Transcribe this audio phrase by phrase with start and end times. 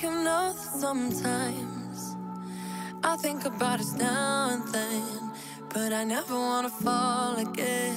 [0.00, 2.16] You know that sometimes
[3.02, 5.32] I think about us now and then,
[5.74, 7.96] but I never wanna fall again.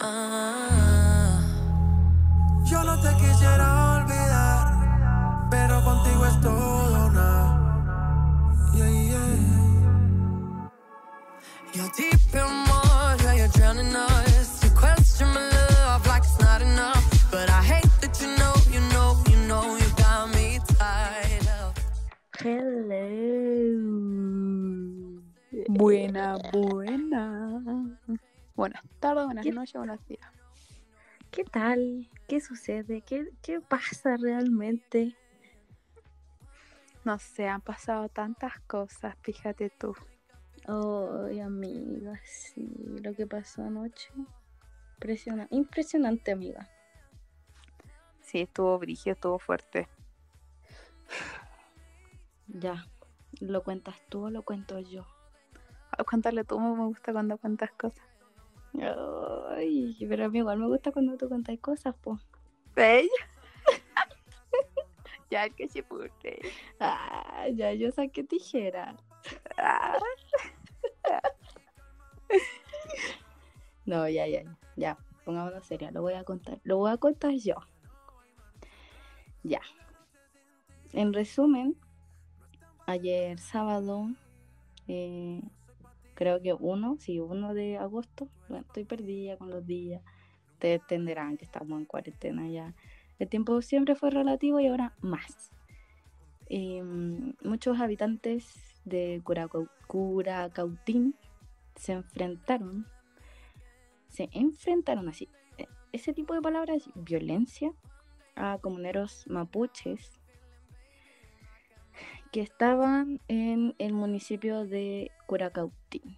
[0.00, 1.42] Ah.
[2.64, 7.01] Yo no te quisiera olvidar, pero contigo es todo
[25.82, 27.98] Buena, buena.
[28.54, 30.30] Buenas tardes, buenas ¿Qué- noches, buenos días.
[31.32, 32.08] ¿Qué tal?
[32.28, 33.02] ¿Qué sucede?
[33.02, 35.16] ¿Qué, qué pasa realmente?
[37.04, 39.92] No sé, han pasado tantas cosas, fíjate tú.
[40.68, 42.70] Ay, amiga, sí,
[43.02, 44.12] lo que pasó anoche.
[45.00, 46.70] Impresiona- impresionante, amiga.
[48.20, 49.88] Sí, estuvo brígido, estuvo fuerte.
[52.46, 52.86] Ya,
[53.40, 55.04] ¿lo cuentas tú o lo cuento yo?
[56.08, 58.06] Cuéntale tú, me gusta cuando cuentas cosas.
[59.50, 62.18] Ay, pero a mí igual me gusta cuando tú contas cosas, po.
[62.76, 63.08] ¿Ella?
[65.30, 66.10] ya que se pude.
[66.80, 68.96] Ah, ya yo saqué tijera.
[69.58, 69.98] Ah,
[73.84, 74.58] No, ya, ya, ya.
[74.76, 76.60] Ya, pongámonos seria, lo voy a contar.
[76.64, 77.56] Lo voy a contar yo.
[79.42, 79.60] Ya.
[80.92, 81.76] En resumen,
[82.86, 84.08] ayer sábado,
[84.88, 85.42] eh,
[86.22, 88.28] creo que uno, sí, uno de agosto.
[88.48, 90.02] Bueno, estoy perdida con los días.
[90.52, 92.74] Ustedes entenderán que estamos en cuarentena ya.
[93.18, 95.50] El tiempo siempre fue relativo y ahora más.
[96.46, 101.14] Em, muchos habitantes de Curacau- Curacautín
[101.74, 102.86] se enfrentaron
[104.08, 107.72] se enfrentaron así, eh, ese tipo de palabras, violencia,
[108.36, 110.20] a comuneros mapuches
[112.32, 116.16] que estaban en el municipio de Curacautín.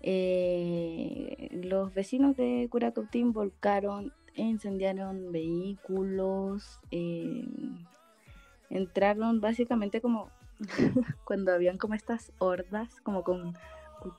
[0.00, 7.44] Eh, los vecinos de Curacautín volcaron, incendiaron vehículos, eh,
[8.70, 10.30] entraron básicamente como
[11.24, 13.52] cuando habían como estas hordas, como con
[14.00, 14.14] cu-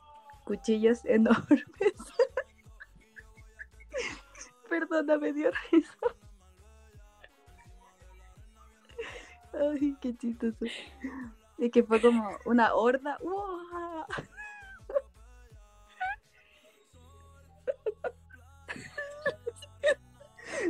[0.46, 1.66] cuchillos enormes.
[4.70, 5.98] Perdona, me dio risa.
[9.54, 10.66] Ay, qué chistoso.
[11.58, 13.18] Es que fue como una horda.
[13.22, 14.06] ¡Uah!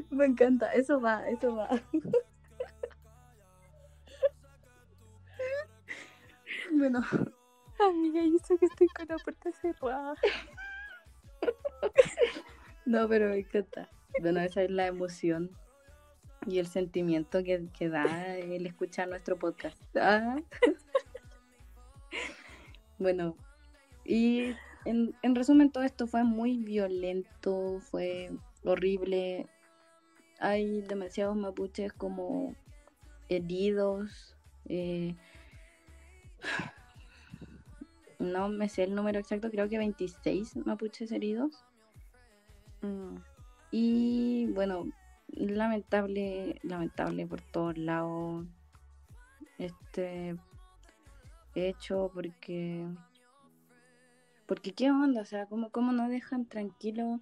[0.09, 1.69] Me encanta, eso va, eso va.
[6.71, 7.01] Bueno,
[7.79, 10.13] amiga, yo sé que estoy con la puerta cerrada.
[12.85, 13.89] No, pero me encanta.
[14.21, 15.51] Bueno, esa es la emoción
[16.47, 19.81] y el sentimiento que, que da el escuchar nuestro podcast.
[19.97, 20.37] Ah.
[22.97, 23.35] Bueno,
[24.03, 24.53] y
[24.85, 28.29] en, en resumen todo esto fue muy violento, fue
[28.65, 29.47] horrible.
[30.39, 32.55] Hay demasiados mapuches como
[33.29, 34.35] heridos.
[34.65, 35.15] eh,
[38.19, 41.63] no me sé el número exacto, creo que 26 mapuches heridos.
[42.81, 43.15] Mm,
[43.71, 44.85] Y bueno,
[45.31, 48.45] lamentable, lamentable por todos lados
[49.57, 50.35] este
[51.55, 52.85] hecho porque
[54.45, 57.19] porque qué onda, o sea, ¿cómo, cómo no dejan tranquilo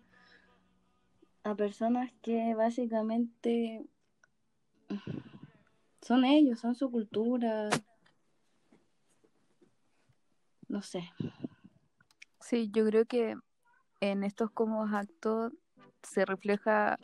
[1.44, 3.85] a personas que básicamente
[6.01, 7.69] son ellos, son su cultura.
[10.68, 11.12] No sé.
[12.39, 13.35] Sí, yo creo que
[14.00, 15.53] en estos como actos
[16.03, 16.97] se refleja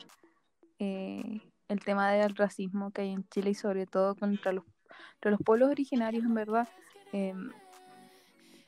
[0.84, 4.66] eh, el tema del racismo que hay en Chile y sobre todo contra los,
[5.14, 6.68] contra los pueblos originarios, en verdad.
[7.14, 7.34] Eh,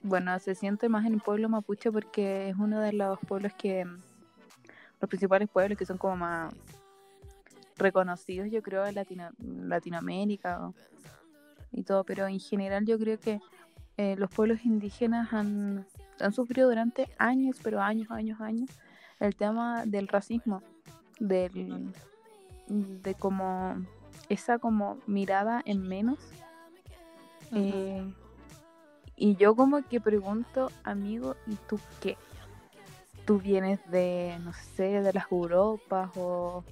[0.01, 3.83] bueno, se siente más en el pueblo mapuche porque es uno de los pueblos que,
[3.83, 6.53] los principales pueblos que son como más
[7.75, 10.72] reconocidos, yo creo, en Latino- Latinoamérica
[11.73, 13.40] y todo, pero en general yo creo que
[13.97, 15.85] eh, los pueblos indígenas han,
[16.22, 18.69] han sufrido durante años, pero años, años, años,
[19.19, 20.61] el tema del racismo,
[21.20, 21.94] del,
[22.67, 23.76] de como
[24.29, 26.20] esa como mirada en menos.
[27.53, 28.12] Eh,
[29.16, 32.17] y yo como que pregunto, amigo, ¿y tú qué?
[33.26, 36.64] ¿Tú vienes de, no sé, de las Europas o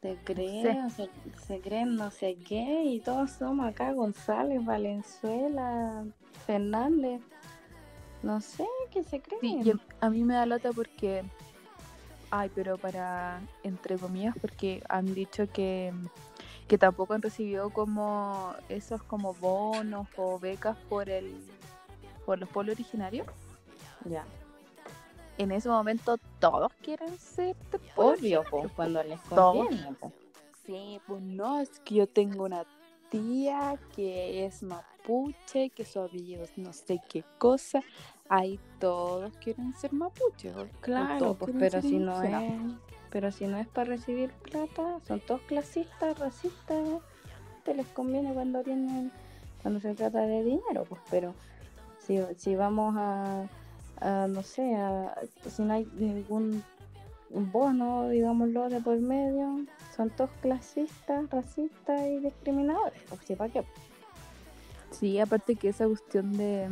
[0.00, 1.08] Se creen, se,
[1.46, 6.04] se creen no sé qué y todos somos acá González, Valenzuela,
[6.46, 7.20] Fernández.
[8.22, 9.40] No sé qué se creen.
[9.40, 11.24] Sí, y a- a mí me da lata porque,
[12.32, 15.92] ay, pero para, entre comillas, porque han dicho que,
[16.66, 21.32] que tampoco han recibido como esos como bonos o becas por el
[22.24, 23.26] por los pueblos originarios.
[24.06, 24.24] Ya.
[25.36, 28.66] En ese momento todos quieren ser de Obvio, po.
[28.74, 29.92] cuando les conviene.
[30.00, 30.10] po.
[30.64, 32.64] Sí, pues no, es que yo tengo una
[33.10, 37.82] tía que es mapuche, que su apellido es no sé qué cosa.
[38.34, 40.54] Ahí todos quieren ser mapuches.
[40.80, 42.34] Claro, pues, pero si no es,
[43.10, 46.80] pero si no es para recibir plata, son todos clasistas, racistas,
[47.62, 49.12] te les conviene cuando tienen,
[49.60, 51.34] cuando se trata de dinero, pues, pero
[51.98, 53.48] si, si vamos a,
[54.00, 55.14] a, no sé, a,
[55.50, 56.64] si no hay ningún
[57.28, 63.62] bono, digámoslo, de por medio, son todos clasistas, racistas y discriminadores, pues, ¿sí para qué?
[64.90, 66.66] Sí, aparte que esa cuestión de,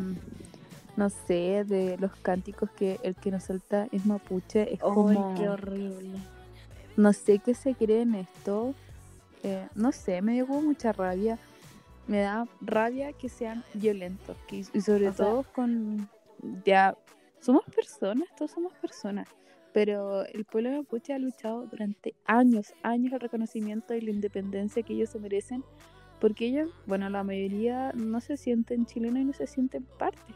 [1.00, 5.48] no sé, de los cánticos que el que nos salta es mapuche, es como, qué
[5.48, 6.18] horrible.
[6.98, 8.74] no sé qué se cree en esto,
[9.42, 11.38] eh, no sé, me dio como mucha rabia,
[12.06, 16.06] me da rabia que sean violentos, que, y sobre O sea- todo con,
[16.66, 16.94] ya,
[17.40, 19.26] somos personas, todos somos personas,
[19.72, 24.92] pero el pueblo mapuche ha luchado durante años, años el reconocimiento y la independencia que
[24.92, 25.64] ellos se merecen,
[26.20, 30.34] porque ellos, bueno, la mayoría no se sienten chilenos y no se sienten parte,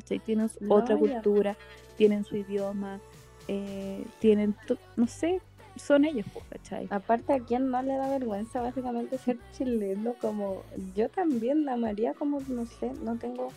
[0.00, 0.18] ¿cachai?
[0.18, 1.00] Tienen No, otra ya.
[1.00, 1.56] cultura,
[1.96, 3.00] tienen su idioma,
[3.48, 4.56] eh, tienen,
[4.96, 5.40] no sé,
[5.76, 6.88] son ellos, pues, ¿cachai?
[6.90, 10.14] Aparte, ¿a quién no le da vergüenza básicamente ser chileno?
[10.20, 10.62] Como
[10.96, 13.48] yo también, la María, como no sé, no tengo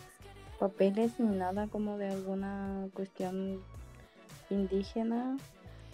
[0.58, 3.60] papeles ni nada como de alguna cuestión
[4.50, 5.36] indígena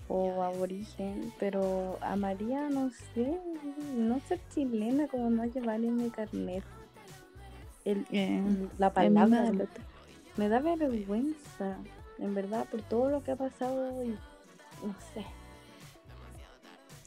[0.08, 3.38] o aborigen, pero a María, no sé,
[3.96, 6.62] no ser chilena, como no llevar en mi carnet
[7.84, 8.42] el, Eh,
[8.78, 9.50] la palabra.
[9.50, 9.80] me, lata.
[10.36, 11.78] Me da vergüenza,
[12.18, 15.24] en verdad, por todo lo que ha pasado y no sé.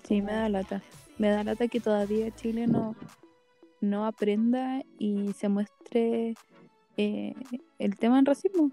[0.03, 0.81] Sí, me da lata.
[1.17, 2.95] Me da lata que todavía Chile no,
[3.81, 6.35] no aprenda y se muestre
[6.95, 7.33] eh,
[7.79, 8.71] el tema del racismo.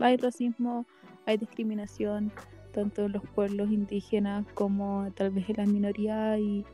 [0.00, 0.86] Hay racismo,
[1.26, 2.32] hay discriminación,
[2.72, 6.64] tanto en los pueblos indígenas como tal vez en las minorías y,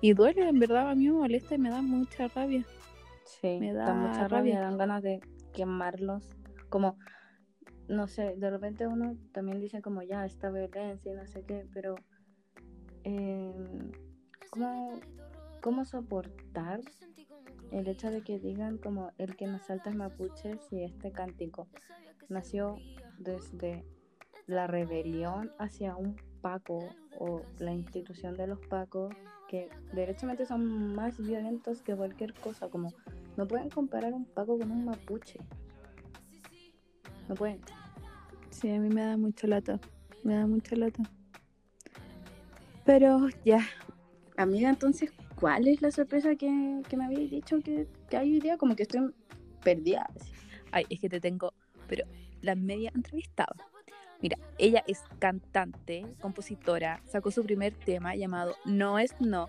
[0.00, 2.64] y duele, en verdad, a mí me molesta y me da mucha rabia.
[3.24, 4.60] Sí, Me da, da mucha rabia, rabia.
[4.60, 5.20] dan ganas de
[5.52, 6.22] quemarlos.
[6.72, 6.96] Como,
[7.86, 11.66] no sé, de repente uno también dice como ya, esta violencia y no sé qué,
[11.74, 11.96] pero
[13.04, 13.52] eh,
[14.48, 14.98] ¿cómo,
[15.60, 16.80] ¿cómo soportar
[17.72, 21.68] el hecho de que digan como el que nos salta es mapuche si este cántico
[22.30, 22.78] nació
[23.18, 23.84] desde
[24.46, 26.78] la rebelión hacia un Paco
[27.18, 29.14] o la institución de los Pacos
[29.46, 32.94] que derechamente son más violentos que cualquier cosa, como
[33.36, 35.38] no pueden comparar un Paco con un mapuche.
[37.28, 37.60] No pueden.
[38.50, 39.78] Sí, a mí me da mucha lata.
[40.24, 41.02] Me da mucha lata.
[42.84, 43.60] Pero ya,
[44.36, 48.40] Amiga, entonces, ¿cuál es la sorpresa que, que me habéis dicho que, que hay hoy
[48.40, 48.56] día?
[48.56, 49.12] Como que estoy
[49.62, 50.08] perdida.
[50.16, 50.32] así.
[50.72, 51.52] Ay, es que te tengo,
[51.86, 52.04] pero
[52.40, 53.54] la media entrevistada.
[54.20, 59.48] Mira, ella es cantante, compositora, sacó su primer tema llamado No es No,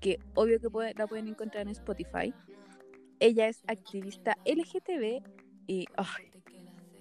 [0.00, 2.34] que obvio que puede- la pueden encontrar en Spotify.
[3.20, 5.22] Ella es activista LGTB
[5.66, 6.30] y ay,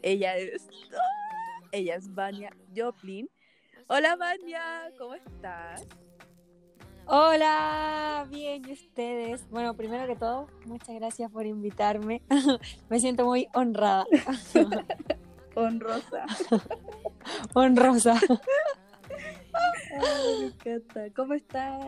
[0.03, 1.67] ella es ¡ah!
[1.71, 3.27] ella es Vania Joplin.
[3.87, 4.61] Hola Vania,
[4.97, 5.87] ¿cómo estás?
[7.05, 9.49] Hola, bien, ¿y ustedes?
[9.49, 12.21] Bueno, primero que todo, muchas gracias por invitarme.
[12.89, 14.05] Me siento muy honrada,
[15.55, 16.25] Honrosa.
[17.53, 18.19] honrosa.
[19.53, 21.01] Ay, me encanta.
[21.15, 21.85] ¿Cómo estás?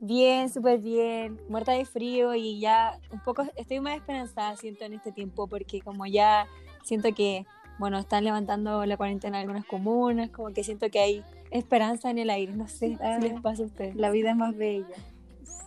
[0.00, 4.92] Bien, súper bien, muerta de frío y ya un poco estoy más esperanzada, siento, en
[4.92, 6.46] este tiempo, porque como ya
[6.84, 7.46] siento que,
[7.80, 12.18] bueno, están levantando la cuarentena en algunas comunas, como que siento que hay esperanza en
[12.18, 13.18] el aire, no sé Ah.
[13.20, 13.96] si les pasa a ustedes.
[13.96, 14.86] La vida es más bella.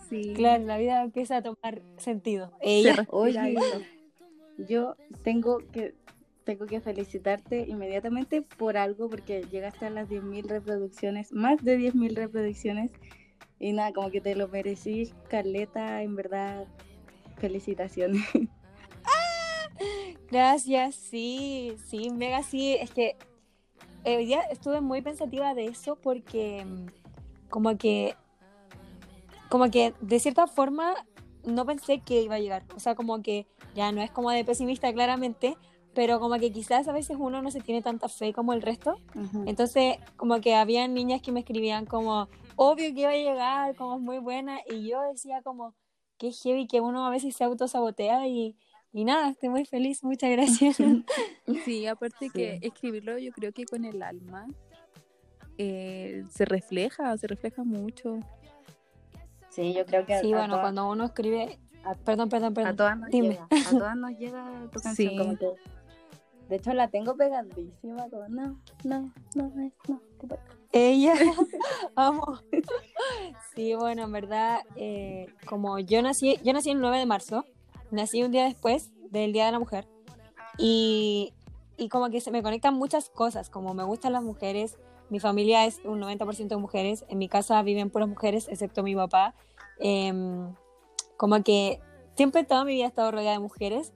[0.08, 0.32] Sí.
[0.34, 2.52] Claro, la vida empieza a tomar sentido.
[2.60, 3.54] Ella, Oye,
[4.68, 5.94] yo tengo que
[6.44, 12.16] tengo que felicitarte inmediatamente por algo porque llegaste a las 10.000 reproducciones, más de 10.000
[12.16, 12.90] reproducciones
[13.62, 16.66] y nada, como que te lo merecís, Carleta, en verdad,
[17.36, 18.20] felicitaciones.
[20.30, 22.74] Gracias, sí, sí, mega sí.
[22.74, 23.16] Es que
[24.02, 26.86] eh, hoy día estuve muy pensativa de eso porque mm,
[27.50, 28.16] como que,
[29.48, 30.94] como que de cierta forma
[31.44, 32.64] no pensé que iba a llegar.
[32.74, 35.56] O sea, como que ya no es como de pesimista claramente,
[35.94, 38.96] pero como que quizás a veces uno no se tiene tanta fe como el resto.
[39.46, 43.96] Entonces, como que había niñas que me escribían como, obvio que iba a llegar, como
[43.96, 45.74] es muy buena, y yo decía como,
[46.18, 48.56] qué heavy que uno a veces se autosabotea y,
[48.92, 50.76] y nada, estoy muy feliz, muchas gracias.
[51.64, 54.46] Sí, aparte que escribirlo yo creo que con el alma
[55.58, 58.18] eh, se refleja, se refleja mucho.
[59.50, 61.58] Sí, yo creo que Sí, a, bueno, todas- cuando uno escribe...
[61.84, 62.76] a- Perdón, perdón, a perdón.
[62.76, 63.28] todas nos Dime.
[63.30, 65.16] llega, a todas nos llega tu canción, Sí.
[65.18, 65.46] como que
[66.48, 70.00] de hecho la tengo pegadísima, como no, no, no, no, no.
[70.72, 71.14] Ella,
[71.96, 72.40] amo.
[73.54, 77.44] Sí, bueno, en verdad, eh, como yo nací, yo nací el 9 de marzo,
[77.90, 79.86] nací un día después del Día de la Mujer,
[80.58, 81.34] y,
[81.76, 84.78] y como que se me conectan muchas cosas, como me gustan las mujeres,
[85.10, 88.96] mi familia es un 90% de mujeres, en mi casa viven puras mujeres, excepto mi
[88.96, 89.34] papá,
[89.78, 90.54] em,
[91.18, 91.80] como que
[92.16, 93.92] siempre toda mi vida he estado rodeada de mujeres,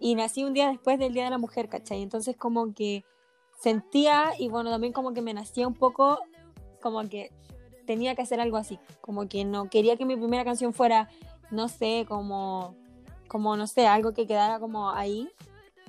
[0.00, 2.02] y nací un día después del Día de la Mujer, ¿cachai?
[2.02, 3.04] Entonces como que
[3.58, 6.20] sentía y bueno, también como que me nacía un poco
[6.80, 7.30] como que
[7.86, 11.08] tenía que hacer algo así, como que no quería que mi primera canción fuera,
[11.50, 12.74] no sé, como,
[13.28, 15.28] como no sé, algo que quedara como ahí.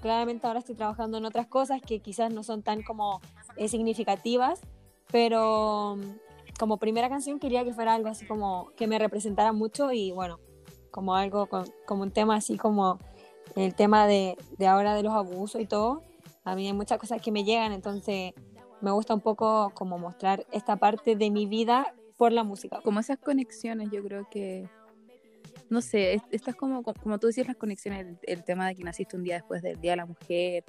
[0.02, 3.20] Claramente ahora estoy trabajando en otras cosas que quizás no son tan como
[3.58, 4.62] eh, significativas,
[5.12, 5.98] pero
[6.58, 10.40] como primera canción quería que fuera algo así como que me representara mucho y bueno,
[10.92, 11.50] como algo,
[11.86, 12.98] como un tema así como
[13.56, 16.02] el tema de, de ahora de los abusos y todo.
[16.52, 18.34] A mí hay muchas cosas que me llegan, entonces
[18.82, 22.82] me gusta un poco como mostrar esta parte de mi vida por la música.
[22.82, 24.68] Como esas conexiones, yo creo que.
[25.70, 28.84] No sé, es- estas como, como tú decías, las conexiones, el, el tema de que
[28.84, 30.64] naciste un día después del Día de la Mujer,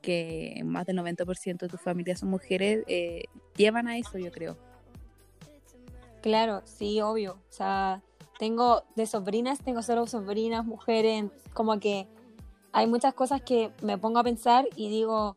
[0.00, 3.24] que más del 90% de tu familia son mujeres, eh,
[3.56, 4.56] llevan a eso, yo creo.
[6.22, 7.32] Claro, sí, obvio.
[7.48, 8.02] O sea,
[8.38, 12.06] tengo de sobrinas, tengo solo sobrinas, mujeres, como que
[12.72, 15.36] hay muchas cosas que me pongo a pensar y digo,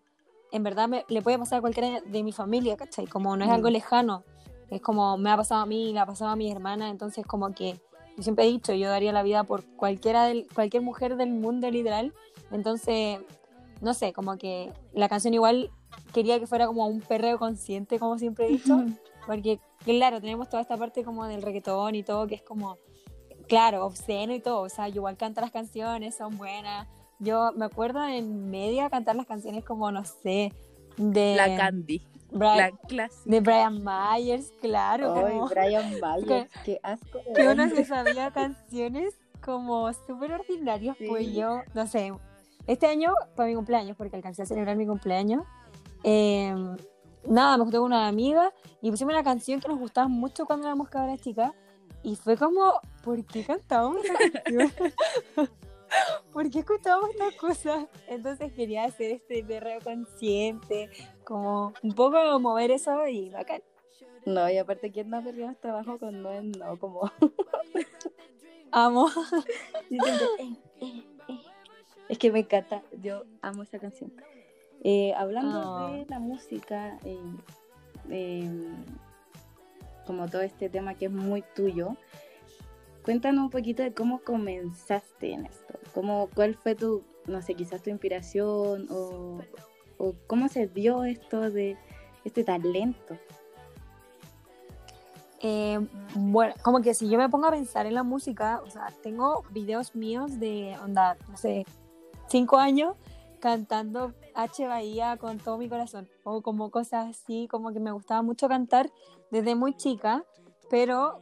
[0.51, 3.07] en verdad me, le puede pasar a cualquiera de mi familia, ¿cachai?
[3.07, 3.53] Como no es Mm.
[3.53, 4.23] algo lejano,
[4.69, 7.53] es como me ha pasado a mí, le ha pasado a mi hermana, entonces como
[7.53, 7.79] que
[8.17, 11.69] yo siempre he dicho, yo daría la vida por cualquiera del, cualquier mujer del mundo
[11.71, 12.13] literal,
[12.51, 13.19] entonces,
[13.79, 15.71] no sé, como que la canción igual
[16.13, 18.83] quería que fuera como un perreo consciente, como siempre he dicho,
[19.25, 22.77] porque claro, tenemos toda esta parte como del reggaetón y todo, que es como,
[23.47, 26.88] claro, obsceno y todo, o sea, yo igual canto las canciones, son buenas.
[27.22, 30.51] Yo me acuerdo en media cantar las canciones como, no sé,
[30.98, 32.01] de, La Candy,
[32.32, 33.22] Brian, la clásica.
[33.30, 37.20] de Brian Myers, claro, Ay, como Brian Myers, qué asco.
[37.36, 39.13] que uno se sabía canciones
[39.46, 41.34] como súper ordinarias, pues Sí.
[41.36, 42.12] yo, no sé,
[42.68, 45.44] este año fue mi cumpleaños, porque alcancé a celebrar mi cumpleaños,
[46.04, 46.56] eh,
[47.28, 48.51] nada, me junté con una amiga
[48.82, 51.51] y pusimos una canción que nos gustaba mucho cuando éramos cabras chicas,
[52.04, 52.74] y fue como,
[53.04, 54.72] ¿por qué cantábamos esa canción?
[56.33, 57.86] ¿Por qué escuchábamos estas cosas?
[58.07, 60.89] Entonces quería hacer este perreo consciente,
[61.24, 63.62] como un poco mover eso y bacán.
[64.25, 66.77] No, y aparte, ¿quién no ha perdido trabajo con no es no?
[66.79, 67.12] Como,
[68.71, 69.10] Amo.
[69.91, 69.98] eh,
[70.79, 71.39] eh, eh.
[72.07, 74.13] Es que me encanta, yo amo esa canción.
[75.15, 75.91] Hablando Ah.
[75.91, 76.98] de la música,
[78.10, 78.50] eh,
[80.05, 81.95] como todo este tema que es muy tuyo,
[83.03, 85.79] cuéntanos un poquito de cómo comenzaste en esto.
[85.93, 89.39] Cómo, ¿Cuál fue tu, no sé, quizás tu inspiración o,
[89.98, 91.77] o cómo se dio esto de
[92.24, 93.17] este talento?
[95.43, 95.79] Eh,
[96.13, 99.43] bueno, como que si yo me pongo a pensar en la música, o sea, tengo
[99.50, 101.65] videos míos de, onda, no sé,
[102.27, 102.95] cinco años
[103.39, 108.21] cantando H Bahía con todo mi corazón, o como cosas así, como que me gustaba
[108.21, 108.91] mucho cantar
[109.31, 110.24] desde muy chica,
[110.69, 111.19] pero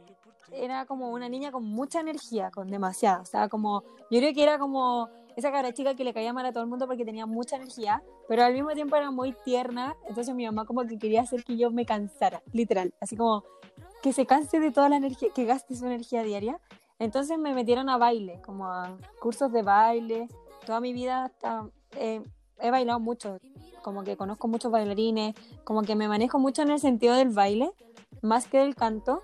[0.52, 4.42] era como una niña con mucha energía, con demasiada, o sea, como, yo creo que
[4.42, 7.26] era como esa cara chica que le caía mal a todo el mundo porque tenía
[7.26, 11.22] mucha energía, pero al mismo tiempo era muy tierna, entonces mi mamá como que quería
[11.22, 13.44] hacer que yo me cansara, literal, así como
[14.02, 16.58] que se canse de toda la energía, que gaste su energía diaria.
[16.98, 20.28] Entonces me metieron a baile, como a cursos de baile.
[20.66, 22.22] Toda mi vida hasta, eh,
[22.60, 23.38] he bailado mucho,
[23.82, 27.72] como que conozco muchos bailarines, como que me manejo mucho en el sentido del baile,
[28.22, 29.22] más que del canto.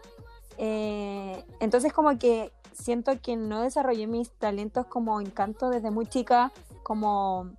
[0.58, 6.06] Eh, entonces como que siento que no desarrollé mis talentos como en canto desde muy
[6.06, 7.50] chica, como,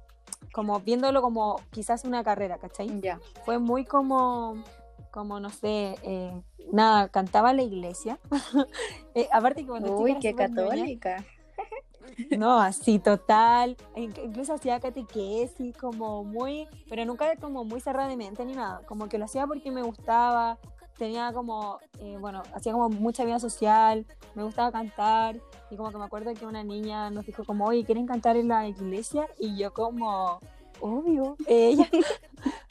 [0.54, 3.01] como viéndolo como quizás una carrera, ¿cachai?
[3.01, 3.20] Ya.
[3.46, 4.63] fue muy como,
[5.12, 6.32] como no sé, eh,
[6.72, 8.20] nada, cantaba en la iglesia.
[9.16, 11.25] Eh, aparte que cuando Uy, qué católica.
[12.38, 13.75] No, así total.
[13.96, 18.82] Inc- Incluso hacía catequesis, como muy, pero nunca como muy cerrada de mente ni nada.
[18.86, 20.58] Como que lo hacía porque me gustaba.
[20.98, 25.39] Tenía como, eh, bueno, hacía como mucha vida social, me gustaba cantar.
[25.70, 28.48] Y como que me acuerdo que una niña nos dijo como, oye, ¿quieren cantar en
[28.48, 29.27] la iglesia?
[29.39, 30.39] Y yo como,
[30.80, 31.88] obvio, ella,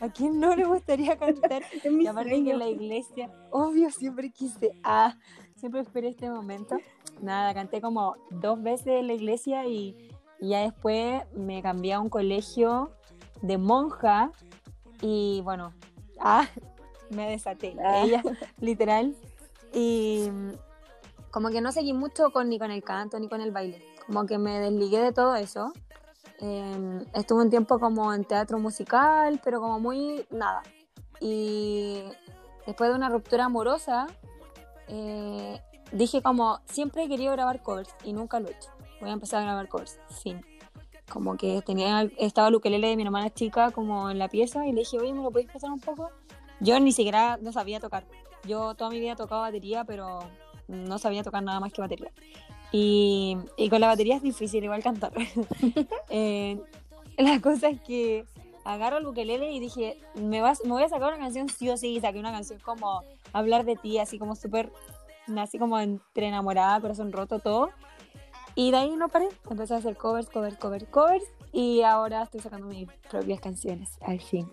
[0.00, 1.62] ¿a quién no le gustaría cantar?
[1.85, 5.16] Y aparte que en la iglesia, obvio, siempre quise, ah,
[5.54, 6.78] siempre esperé este momento.
[7.21, 9.97] Nada, canté como dos veces en la iglesia y,
[10.40, 12.90] y ya después me cambié a un colegio
[13.40, 14.33] de monja
[15.00, 15.73] y bueno,
[16.21, 16.47] ah,
[17.10, 18.02] me desaté, Ah.
[18.04, 18.22] ella,
[18.60, 19.14] literal.
[19.72, 20.30] Y
[21.30, 23.84] como que no seguí mucho con, ni con el canto ni con el baile.
[24.06, 25.72] Como que me desligué de todo eso.
[26.40, 30.62] Eh, estuve un tiempo como en teatro musical, pero como muy nada.
[31.20, 32.02] Y
[32.66, 34.06] después de una ruptura amorosa,
[34.88, 35.60] eh,
[35.92, 38.70] dije como, siempre he querido grabar covers y nunca lo he hecho.
[39.00, 40.40] Voy a empezar a grabar covers, fin.
[41.12, 44.72] Como que tenía, estaba el ukelele de mi hermana chica como en la pieza y
[44.72, 46.10] le dije, oye, ¿me lo podéis pasar un poco?
[46.60, 48.04] Yo ni siquiera no sabía tocar.
[48.44, 50.20] Yo toda mi vida he tocado batería, pero
[50.68, 52.10] no sabía tocar nada más que batería.
[52.72, 55.12] Y, y con la batería es difícil igual cantar.
[56.08, 56.58] Eh,
[57.18, 58.25] la cosa es que
[58.64, 61.76] agarro el ukelele y dije, me, vas, me voy a sacar una canción sí o
[61.76, 61.96] sí.
[61.96, 64.70] Y saqué una canción como hablar de ti, así como súper,
[65.36, 67.70] así como entre enamorada, corazón roto, todo.
[68.54, 69.28] Y de ahí no paré.
[69.50, 71.25] Empecé a hacer covers, covers, covers, covers.
[71.52, 74.50] Y ahora estoy sacando mis propias canciones, al fin.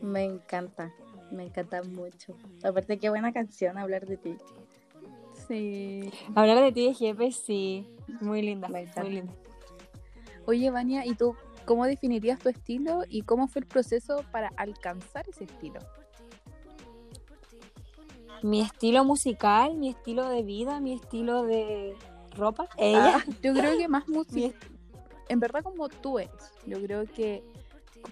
[0.00, 0.92] Me encanta,
[1.30, 2.36] me encanta mucho.
[2.62, 4.36] Aparte, qué buena canción hablar de ti.
[5.48, 6.10] Sí.
[6.34, 7.86] Hablar de ti de jefe, sí.
[8.20, 9.02] Muy linda, Me encanta.
[9.02, 9.32] muy linda.
[10.46, 11.34] Oye, Vania, ¿y tú
[11.64, 15.80] cómo definirías tu estilo y cómo fue el proceso para alcanzar ese estilo?
[18.42, 21.94] Mi estilo musical, mi estilo de vida, mi estilo de
[22.36, 22.68] ropa.
[22.78, 23.18] Ella.
[23.18, 24.56] Ah, yo creo que más música,
[25.28, 26.52] en verdad como tú eres.
[26.66, 27.42] Yo creo que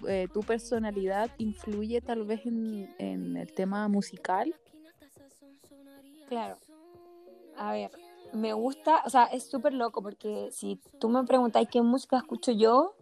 [0.07, 4.53] eh, tu personalidad influye tal vez en, en el tema musical.
[6.27, 6.57] Claro.
[7.57, 7.91] A ver,
[8.33, 12.51] me gusta, o sea, es súper loco porque si tú me preguntáis qué música escucho
[12.51, 12.95] yo,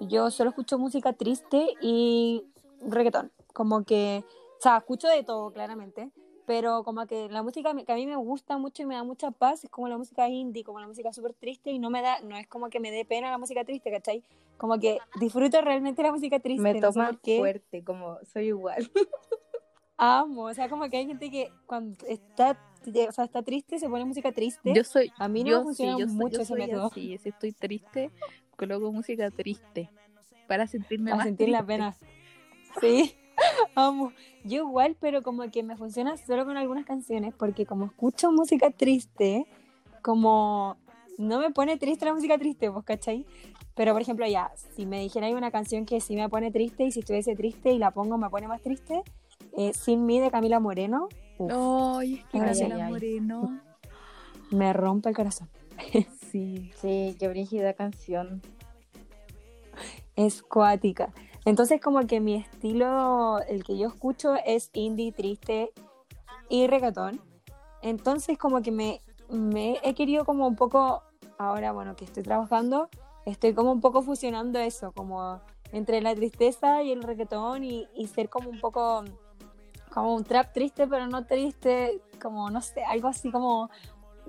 [0.00, 2.44] yo solo escucho música triste y
[2.80, 3.32] reggaetón.
[3.52, 4.24] Como que,
[4.58, 6.10] o sea, escucho de todo, claramente,
[6.48, 9.30] pero como que la música que a mí me gusta mucho y me da mucha
[9.30, 12.20] paz es como la música indie, como la música súper triste y no me da,
[12.22, 14.24] no es como que me dé pena la música triste, ¿cachai?
[14.56, 16.62] Como que disfruto realmente la música triste.
[16.62, 17.36] Me no sé toma qué.
[17.38, 18.90] fuerte, como soy igual.
[19.98, 22.56] Amo, o sea, como que hay gente que cuando está,
[23.08, 24.72] o sea, está triste se pone música triste.
[24.72, 26.86] Yo soy, A mí no yo, me funciona sí, yo soy- mucho yo ese método.
[26.86, 28.10] así, si estoy triste,
[28.56, 29.90] coloco música triste
[30.46, 31.72] para sentirme a más sentir la triste.
[31.74, 31.96] pena.
[32.80, 33.14] Sí,
[33.74, 34.12] amo.
[34.44, 38.70] Yo igual, pero como que me funciona solo con algunas canciones, porque como escucho música
[38.70, 39.46] triste,
[40.02, 40.76] como
[41.18, 43.26] no me pone triste la música triste, ¿vos cachai?
[43.74, 46.92] Pero por ejemplo, ya, si me dijerais una canción que sí me pone triste y
[46.92, 49.02] si estuviese triste y la pongo me pone más triste,
[49.56, 51.52] eh, Sin mí de Camila Moreno, uf,
[51.98, 52.90] Ay, es que Ay, Camila ay, ay.
[52.90, 53.60] Moreno.
[54.50, 55.48] me rompe el corazón.
[56.30, 56.70] Sí.
[56.80, 58.42] Sí, qué brígida canción.
[60.16, 61.12] es cuática.
[61.48, 65.72] Entonces como que mi estilo, el que yo escucho es indie, triste
[66.50, 67.22] y reggaetón.
[67.80, 69.00] Entonces como que me,
[69.82, 71.02] he querido como un poco,
[71.38, 72.90] ahora bueno que estoy trabajando,
[73.24, 75.40] estoy como un poco fusionando eso, como
[75.72, 79.04] entre la tristeza y el reggaetón y, y ser como un poco
[79.90, 83.70] como un trap triste pero no triste, como no sé, algo así como,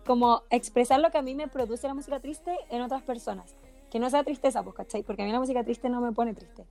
[0.06, 3.58] como expresar lo que a mí me produce la música triste en otras personas
[3.90, 5.04] que no sea tristeza, pues, ¿cachai?
[5.04, 6.66] Porque a mí la música triste no me pone triste.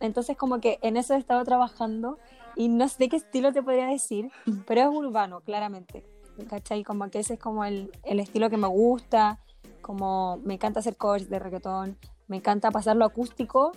[0.00, 2.18] Entonces, como que en eso he estado trabajando
[2.56, 4.30] y no sé qué estilo te podría decir,
[4.66, 6.04] pero es urbano, claramente.
[6.48, 6.84] ¿cachai?
[6.84, 9.40] Como que ese es como el, el estilo que me gusta,
[9.80, 13.72] como me encanta hacer covers de reggaetón, me encanta pasarlo acústico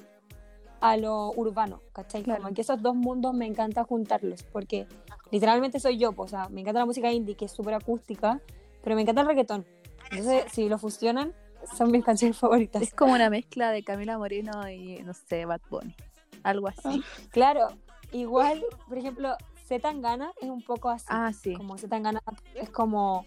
[0.81, 2.23] a lo urbano, ¿cachai?
[2.23, 2.43] Claro.
[2.43, 4.85] Como que esos dos mundos me encanta juntarlos, porque
[5.31, 8.41] literalmente soy yo, pues, o sea, me encanta la música indie, que es súper acústica,
[8.83, 9.65] pero me encanta el reggaetón.
[10.11, 11.33] Entonces, si lo fusionan,
[11.77, 12.81] son mis canciones favoritas.
[12.81, 15.95] Es como una mezcla de Camila Moreno y, no sé, Bad Bunny.
[16.43, 17.03] Algo así.
[17.31, 17.67] Claro,
[18.11, 21.05] igual, por ejemplo, Z Tangana es un poco así.
[21.09, 21.53] Ah, sí.
[21.55, 22.21] Como Z Tangana
[22.55, 23.25] es como,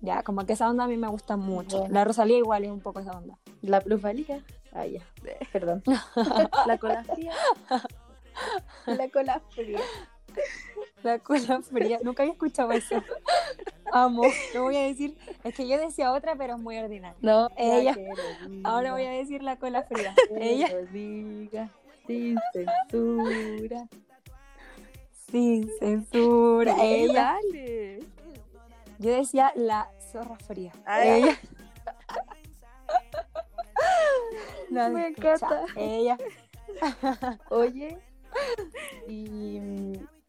[0.00, 1.78] ya, como que esa onda a mí me gusta mucho.
[1.80, 1.94] Bueno.
[1.94, 3.38] La Rosalía igual es un poco esa onda.
[3.62, 4.44] La plusvalía.
[4.72, 5.02] Ah, ya.
[5.52, 5.82] Perdón.
[6.66, 7.32] La cola fría.
[8.86, 9.80] La cola fría.
[11.02, 12.96] La cola fría, nunca había escuchado eso.
[13.92, 14.22] Amo,
[14.54, 17.16] no voy a decir, es que yo decía otra, pero es muy ordinaria.
[17.22, 17.96] No, Ella.
[18.46, 20.14] lo Ahora voy a decir la cola fría.
[20.36, 21.70] Ella, lo diga
[22.06, 23.88] sin censura.
[25.30, 26.76] sin censura.
[26.82, 28.00] Ella, Dale.
[28.98, 30.72] yo decía la zorra fría.
[30.84, 31.22] Ay.
[31.22, 31.38] Ella.
[34.70, 35.66] La Me encanta.
[35.76, 36.16] Ella.
[37.50, 37.98] Oye,
[39.08, 39.60] y,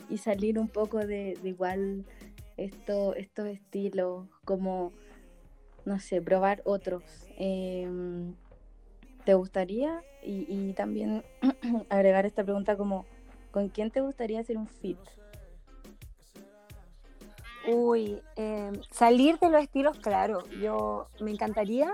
[0.09, 2.05] y salir un poco de, de igual
[2.57, 4.91] esto, estos estilos, como,
[5.85, 7.03] no sé, probar otros.
[7.37, 8.33] Em,
[9.27, 10.05] ¿Te gustaría?
[10.23, 11.21] Y, también
[11.89, 13.05] agregar esta pregunta como,
[13.51, 14.97] ¿con quién te gustaría hacer un fit?
[17.67, 20.47] Uy, eh, salir de los estilos, claro.
[20.61, 21.93] Yo me encantaría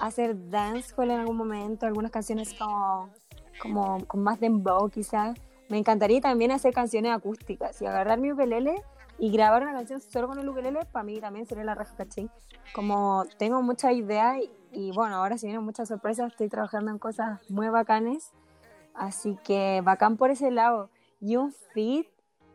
[0.00, 3.10] hacer dancehall en algún momento, algunas canciones como,
[3.60, 5.38] como con más dembow quizás.
[5.68, 8.82] Me encantaría también hacer canciones acústicas y agarrar mi ukelele
[9.18, 12.28] Y grabar una canción solo con el ukelele, para mí también sería la raja, ¿cachai?
[12.72, 16.98] Como tengo muchas ideas y, y bueno, ahora si vienen muchas sorpresas, estoy trabajando en
[16.98, 18.32] cosas muy bacanes.
[18.94, 20.88] Así que bacán por ese lado.
[21.20, 22.06] Y un fit,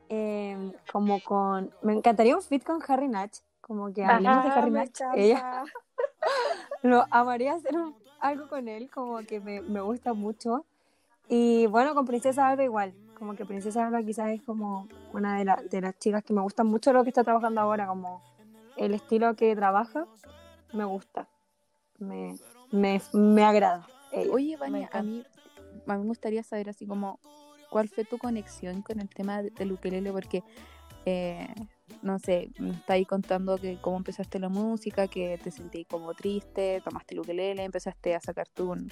[0.10, 1.72] eh, como con.
[1.82, 3.40] Me encantaría un fit con Harry Natch.
[3.62, 4.90] Como que hablemos de Harry Natch.
[5.18, 5.64] Ella,
[6.84, 10.66] lo amaría hacer un- algo con él, como que me, me gusta mucho.
[11.30, 12.94] Y bueno, con Princesa Alba igual.
[13.20, 16.42] Como que Princesa Alba quizás es como una de, la- de las chicas que me
[16.42, 18.22] gustan mucho lo que está trabajando ahora, como
[18.78, 20.08] el estilo que trabaja,
[20.74, 21.28] me gusta.
[21.98, 22.38] Me,
[22.72, 23.88] me, me agrada.
[24.12, 24.32] ella.
[24.32, 25.26] Oye, Vania, a mí,
[25.86, 27.20] a mí me gustaría saber así como
[27.70, 30.44] cuál fue tu conexión con el tema de- del ukelele, porque
[31.06, 31.48] eh,
[32.02, 36.82] no sé, me estáis contando que cómo empezaste la música, que te sentí como triste,
[36.86, 38.90] tomaste el ukelele, empezaste a sacar tú un-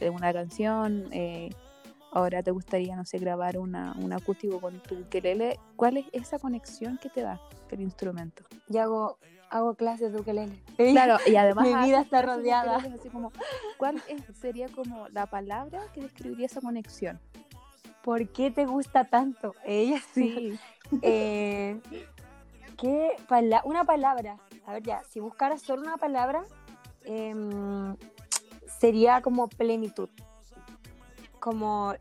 [0.00, 1.50] eh, una canción, eh,
[2.12, 5.58] ahora te gustaría, no sé, grabar una, un acústico con tu ukelele.
[5.76, 8.44] ¿Cuál es esa conexión que te da el instrumento?
[8.68, 9.18] Y hago,
[9.50, 10.60] hago clases de ukelele.
[10.76, 12.76] Claro, y además Mi vida está rodeada.
[12.78, 13.32] ukelele, así como,
[13.76, 17.20] ¿Cuál es- sería como la palabra que describiría esa conexión?
[18.02, 19.54] ¿Por qué te gusta tanto?
[19.64, 20.58] Ella Sí.
[21.02, 21.80] Eh,
[22.78, 24.38] ¿Qué pala- una palabra?
[24.66, 26.44] A ver, ya, si buscaras solo una palabra,
[27.04, 27.96] em,
[28.80, 30.08] sería como plenitud.
[31.40, 31.94] Como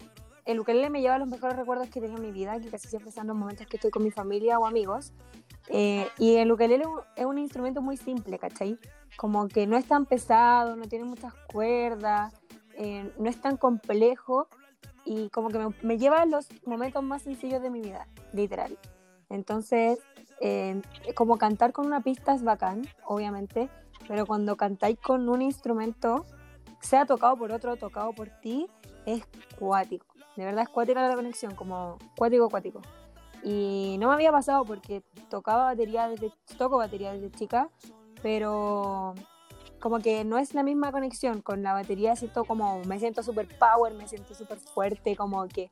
[0.45, 2.87] el ukelele me lleva a los mejores recuerdos que tengo en mi vida, que casi
[2.87, 5.13] siempre son los momentos que estoy con mi familia o amigos.
[5.69, 8.77] Eh, y el ukelele es un instrumento muy simple, ¿cachai?
[9.17, 12.33] Como que no es tan pesado, no tiene muchas cuerdas,
[12.75, 14.47] eh, no es tan complejo
[15.05, 18.77] y como que me, me lleva a los momentos más sencillos de mi vida, literal.
[19.29, 19.99] Entonces,
[20.41, 20.81] eh,
[21.15, 23.69] como cantar con una pista es bacán, obviamente,
[24.07, 26.25] pero cuando cantáis con un instrumento,
[26.79, 28.67] sea tocado por otro tocado por ti,
[29.13, 29.25] es
[29.57, 30.05] cuático.
[30.35, 32.81] De verdad es cuática la conexión, como cuático, cuático.
[33.43, 37.69] Y no me había pasado porque tocaba batería desde, toco batería desde chica,
[38.21, 39.15] pero
[39.79, 43.47] como que no es la misma conexión con la batería, siento como, me siento súper
[43.57, 45.71] power, me siento súper fuerte, como que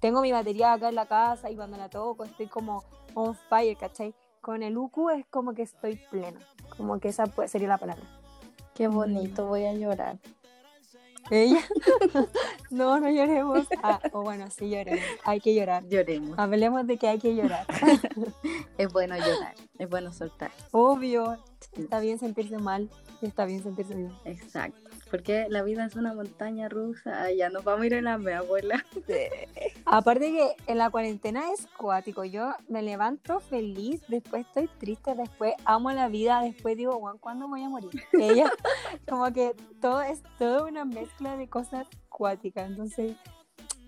[0.00, 2.82] tengo mi batería acá en la casa y cuando la toco estoy como
[3.14, 4.12] on fire, ¿cachai?
[4.40, 6.40] Con el uku es como que estoy plena,
[6.76, 8.04] como que esa puede- sería la palabra.
[8.74, 10.18] Qué bonito, voy a llorar.
[11.30, 11.60] ¿Ella?
[12.70, 13.66] no, no lloremos.
[13.82, 15.84] Ah, o bueno, sí lloremos, hay que llorar.
[15.88, 16.38] Lloremos.
[16.38, 17.66] Hablemos de que hay que llorar.
[18.76, 20.50] Es bueno llorar, es bueno soltar.
[20.72, 21.38] Obvio,
[21.76, 22.90] está bien sentirse mal
[23.26, 24.12] está bien sentirse bien.
[24.24, 24.83] Exacto.
[25.14, 27.22] Porque la vida es una montaña rusa.
[27.22, 28.84] Ay, ya nos vamos a ir en la mi abuela.
[29.84, 32.24] Aparte que en la cuarentena es cuático.
[32.24, 37.46] Yo me levanto feliz, después estoy triste, después amo la vida, después digo, "Guau, ¿cuándo
[37.46, 37.92] voy a morir?
[38.12, 38.50] Ella,
[39.08, 42.68] como que todo es toda una mezcla de cosas cuáticas.
[42.68, 43.14] Entonces,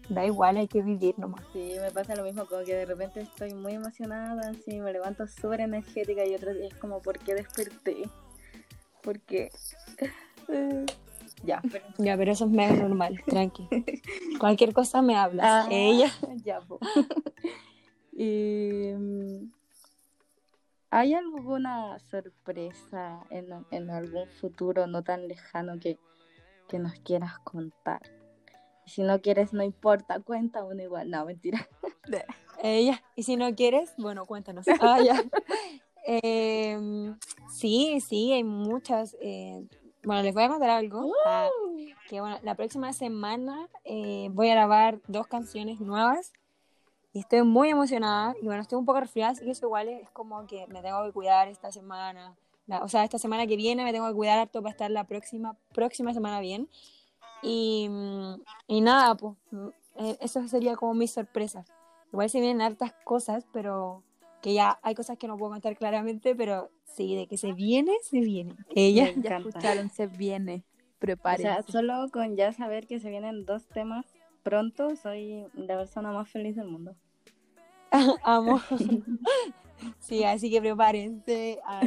[0.08, 1.44] da igual, hay que vivir nomás.
[1.52, 5.26] Sí, me pasa lo mismo, como que de repente estoy muy emocionada, así me levanto
[5.26, 8.08] súper energética y otros días es como, ¿por qué desperté?
[9.02, 9.50] Porque...
[11.42, 11.84] ya, pero...
[11.98, 13.68] Ya, pero eso es mega normal, tranqui.
[14.40, 15.46] Cualquier cosa me hablas.
[15.48, 16.10] Ah, Ella.
[16.44, 16.60] Ya,
[18.12, 19.50] y, mm,
[20.90, 25.98] ¿Hay alguna sorpresa en, en algún futuro no tan lejano que,
[26.68, 28.00] que nos quieras contar?
[28.86, 31.10] Si no quieres, no importa, cuenta uno igual.
[31.10, 31.68] No, mentira.
[32.62, 33.02] Ella.
[33.16, 34.64] Y si no quieres, bueno, cuéntanos.
[34.80, 35.22] Ah, ya.
[36.06, 37.18] Em,
[37.50, 39.16] sí, sí, hay muchas.
[39.20, 39.66] eh,
[40.06, 41.12] bueno, les voy a contar algo.
[41.26, 41.48] Ah,
[42.08, 46.32] que bueno, la próxima semana eh, voy a grabar dos canciones nuevas
[47.12, 48.34] y estoy muy emocionada.
[48.40, 51.04] Y bueno, estoy un poco resfriada, así que eso igual es como que me tengo
[51.04, 52.36] que cuidar esta semana.
[52.66, 55.04] La- o sea, esta semana que viene me tengo que cuidar harto para estar la
[55.04, 56.68] próxima, próxima semana bien.
[57.42, 58.34] Y, mm,
[58.68, 61.64] y nada, pues mm, eh, eso sería como mi sorpresa.
[62.12, 64.02] Igual se vienen hartas cosas, pero
[64.46, 67.90] que ya hay cosas que no puedo contar claramente, pero sí, de que se viene,
[68.02, 68.54] se viene.
[68.76, 69.10] Ella.
[69.16, 70.62] Ya escucharon, se viene.
[70.68, 71.42] O Prepárense.
[71.42, 74.06] sea, solo con ya saber que se vienen dos temas
[74.44, 76.94] pronto, soy la persona más feliz del mundo.
[78.22, 78.60] Amo.
[79.98, 81.58] Sí, así que prepárense.
[81.66, 81.82] Ah,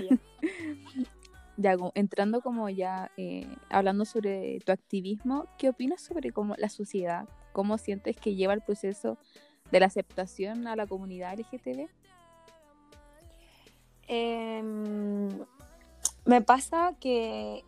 [1.57, 1.77] ya.
[1.95, 7.27] Entrando como ya, eh, hablando sobre tu activismo, ¿qué opinas sobre como la sociedad?
[7.53, 9.17] ¿Cómo sientes que lleva el proceso
[9.71, 11.87] de la aceptación a la comunidad LGTB?
[14.11, 15.29] Em,
[16.25, 17.63] me pasa que,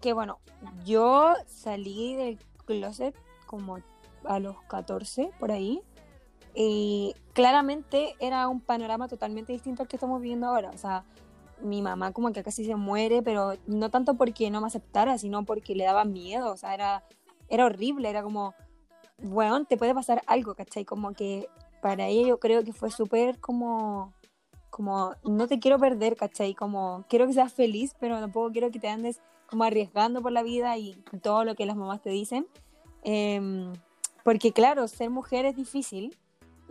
[0.00, 0.40] que, bueno,
[0.84, 3.14] yo salí del closet
[3.46, 3.78] como
[4.24, 5.80] a los 14, por ahí,
[6.54, 10.70] y claramente era un panorama totalmente distinto al que estamos viviendo ahora.
[10.70, 11.04] O sea,
[11.62, 15.44] mi mamá como que casi se muere, pero no tanto porque no me aceptara, sino
[15.44, 16.52] porque le daba miedo.
[16.52, 17.04] O sea, era,
[17.48, 18.54] era horrible, era como,
[19.22, 20.84] weón, te puede pasar algo, ¿cachai?
[20.84, 21.48] Como que
[21.80, 24.12] para ella yo creo que fue súper como
[24.70, 26.54] como no te quiero perder, ¿cachai?
[26.54, 30.42] Como quiero que seas feliz, pero tampoco quiero que te andes como arriesgando por la
[30.42, 32.46] vida y todo lo que las mamás te dicen.
[33.02, 33.72] Em,
[34.24, 36.16] porque claro, ser mujer es difícil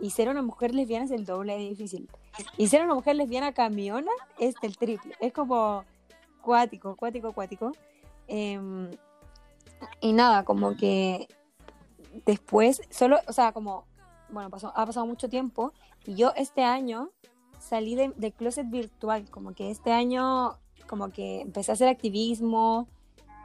[0.00, 2.08] y ser una mujer lesbiana es el doble de difícil.
[2.56, 5.14] Y ser una mujer lesbiana camiona es el triple.
[5.20, 5.84] Es como
[6.40, 7.72] cuático, cuático, cuático.
[8.26, 8.90] Em,
[10.00, 11.28] y nada, como que
[12.24, 13.84] después, solo, o sea, como,
[14.30, 15.72] bueno, pasó, ha pasado mucho tiempo
[16.06, 17.10] y yo este año
[17.60, 22.88] salí de, closet virtual, como que este año, como que empecé a hacer activismo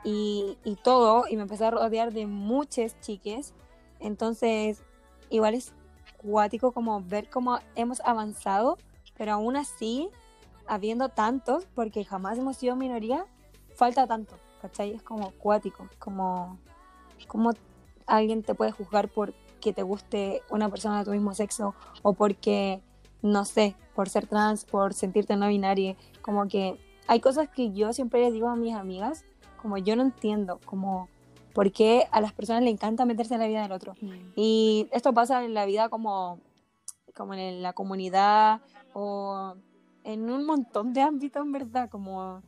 [0.03, 3.53] y, y todo, y me empecé a rodear de muchas chiques,
[3.99, 4.81] entonces
[5.29, 5.73] igual es
[6.17, 8.77] cuático como ver cómo hemos avanzado,
[9.17, 10.09] pero aún así,
[10.67, 13.25] habiendo tantos, porque jamás hemos sido minoría,
[13.75, 14.93] falta tanto, ¿cachai?
[14.93, 16.57] Es como cuático, como,
[17.27, 17.51] como
[18.05, 22.81] alguien te puede juzgar porque te guste una persona de tu mismo sexo o porque,
[23.25, 27.91] no sé, por ser trans, por sentirte no binaria, como que hay cosas que yo
[27.93, 29.25] siempre les digo a mis amigas,
[29.61, 31.09] como yo no entiendo, como
[31.53, 33.95] por qué a las personas le encanta meterse en la vida del otro.
[34.35, 36.39] Y esto pasa en la vida como,
[37.15, 38.61] como en la comunidad
[38.93, 39.55] o
[40.03, 42.43] en un montón de ámbitos, en verdad, como,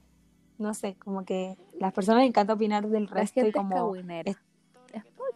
[0.59, 3.69] no sé, como que las personas les encanta opinar del resto y como...
[4.27, 4.37] es-
[4.93, 5.31] Es muy.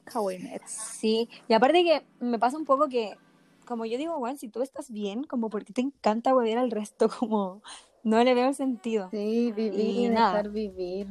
[0.65, 3.17] Sí, y aparte que me pasa un poco que,
[3.65, 7.09] como yo digo, bueno, si tú estás bien, como porque te encanta huevear al resto,
[7.19, 7.61] como
[8.03, 9.09] no le veo el sentido.
[9.11, 11.07] Sí, vivir Y dejar vivir.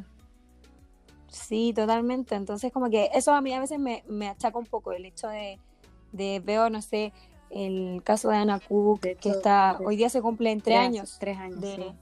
[1.29, 2.35] Sí, totalmente.
[2.35, 5.29] Entonces, como que eso a mí a veces me, me achaca un poco el hecho
[5.29, 5.59] de,
[6.13, 7.13] de veo, no sé,
[7.51, 11.17] el caso de Ana Cook, De que está, de- hoy día se cumplen tres años.
[11.21, 11.93] Tres años, de, sí.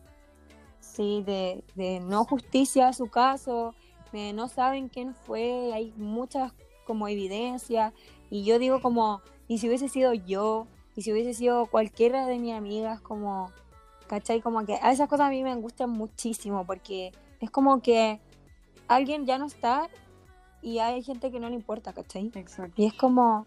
[0.80, 3.74] sí, de, de no justicia a su caso,
[4.12, 6.52] de no saben quién fue, hay muchas
[6.87, 7.92] como evidencia,
[8.30, 12.38] y yo digo como, y si hubiese sido yo, y si hubiese sido cualquiera de
[12.38, 13.50] mis amigas, como,
[14.08, 14.40] ¿cachai?
[14.40, 18.20] Como que a esas cosas a mí me angustian muchísimo, porque es como que
[18.88, 19.88] alguien ya no está
[20.60, 22.30] y hay gente que no le importa, ¿cachai?
[22.34, 22.74] Exacto.
[22.76, 23.46] Y es como,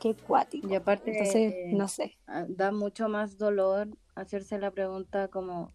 [0.00, 0.68] qué cuático.
[0.68, 2.18] Y aparte, Entonces, eh, no sé.
[2.26, 5.70] ah, da mucho más dolor hacerse la pregunta como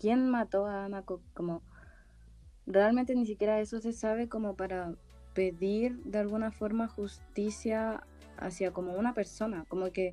[0.00, 1.04] ¿quién mató a Ana?
[1.34, 1.62] Como
[2.66, 4.94] realmente ni siquiera eso se sabe como para
[5.40, 8.02] pedir de alguna forma justicia
[8.36, 10.12] hacia como una persona, como que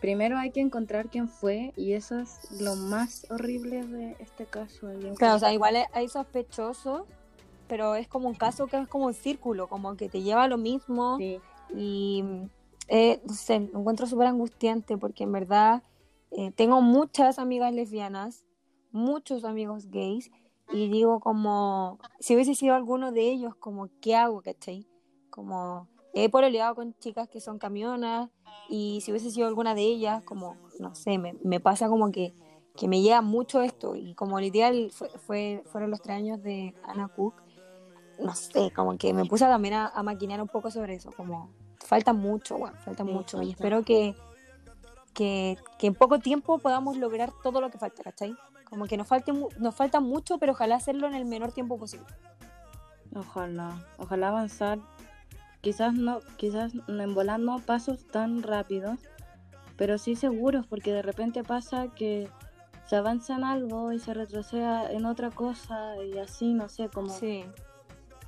[0.00, 4.88] primero hay que encontrar quién fue y eso es lo más horrible de este caso.
[5.18, 7.02] Claro, o sea, igual hay- sospechosos,
[7.66, 10.48] pero es como un caso que es como un círculo, como que te lleva a
[10.48, 11.40] lo mismo Sí,
[11.74, 12.22] y
[12.86, 15.82] eh, no sé, encuentro súper angustiante porque en verdad
[16.30, 18.44] eh, tengo muchas amigas lesbianas,
[18.92, 20.30] muchos amigos gays
[20.72, 24.86] y digo como, si hubiese sido alguno de ellos, como, ¿qué hago, cachai?
[25.30, 28.30] Como, he pololeado con chicas que son camionas
[28.70, 32.34] y si hubiese sido alguna de ellas, como, no sé, me, me pasa como que,
[32.76, 36.42] que me llega mucho esto y como el ideal fue, fue- fueron los tres años
[36.42, 37.34] de Anna Cook,
[38.18, 41.50] no sé, como que me puse también a, a maquinar un poco sobre eso, como
[41.84, 44.14] falta mucho, bueno, falta Sí, mucho y espero que,
[45.14, 48.34] que, que en poco tiempo podamos lograr todo lo que falta, ¿cachai?
[48.72, 52.06] Como que nos, falte, nos falta mucho, pero ojalá hacerlo en el menor tiempo posible.
[53.14, 54.78] ojalá, ojalá avanzar.
[55.60, 58.98] Quizás no, quizás en volar no pasos tan rápidos,
[59.76, 62.30] pero sí seguros, porque de repente pasa que
[62.86, 67.10] se avanza en algo y se retrocede en otra cosa y así, no sé, como
[67.10, 67.44] Sí,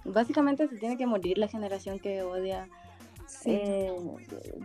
[0.04, 2.68] básicamente se tiene que morir la generación que odia,
[3.26, 3.50] sí.
[3.50, 3.96] eh,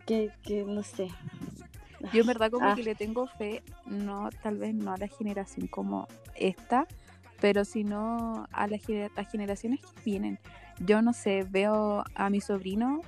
[0.05, 1.07] que, que no sé.
[2.13, 2.75] Yo en verdad como Ah.
[2.75, 6.87] que le tengo fe, no, tal vez no a la generación como esta,
[7.41, 8.81] pero sino a las,
[9.15, 10.39] las generaciones que vienen.
[10.79, 13.01] Yo no sé, veo a mi sobrino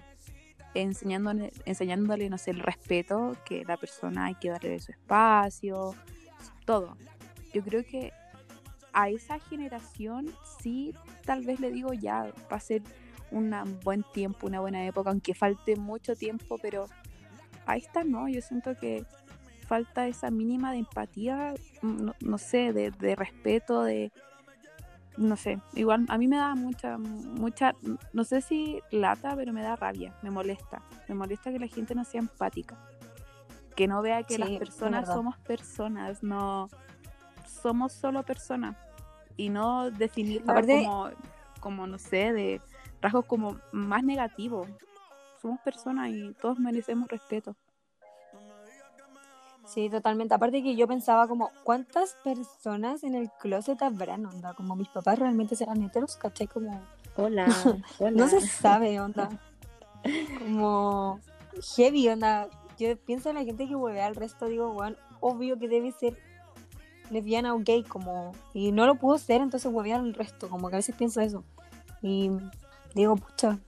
[0.74, 5.96] enseñándole, enseñándole, no sé, el respeto, que la persona hay que darle su espacio,
[6.66, 6.98] todo.
[7.54, 8.14] Yo creo que
[8.94, 10.30] a esa generación
[10.62, 10.94] sí,
[11.26, 12.82] tal vez le digo ya, va a ser
[13.32, 16.88] un buen tiempo, una buena época, aunque falte mucho tiempo, pero
[17.66, 19.06] a esta no, yo siento que
[19.68, 24.12] falta esa mínima de empatía, mm, no, no sé, de, de respeto, de,
[25.18, 27.74] no sé, igual a mí me da mucha, mucha,
[28.14, 31.96] no sé si lata, pero me da rabia, me molesta, me molesta que la gente
[31.96, 32.78] no sea empática,
[33.76, 36.68] que no vea que Sí, las personas somos personas, no
[37.62, 38.76] somos solo personas
[39.38, 41.10] y no definirla Aparte- como,
[41.60, 42.62] como, no sé, de
[43.02, 44.68] rasgos como más negativos.
[45.42, 47.56] Somos personas y todos merecemos respeto.
[49.66, 50.34] Sí, totalmente.
[50.34, 54.54] Aparte que yo pensaba como, ¿cuántas personas en el closet habrán, onda?
[54.54, 56.48] Como mis papás realmente serán heteros, ¿cachai?
[56.48, 56.82] Como,
[57.16, 57.48] Hola,
[58.00, 58.12] hola.
[58.12, 59.30] no se sabe, onda.
[60.40, 61.20] Como
[61.76, 62.50] heavy, onda.
[62.78, 66.18] Yo pienso en la gente que huevea al resto, digo, bueno, obvio que debe ser
[67.10, 70.76] lesbiana o gay, como, y no lo pudo ser, entonces huevean el resto, como que
[70.76, 71.44] a veces pienso eso.
[72.02, 72.32] Y
[72.94, 73.60] digo, pucha,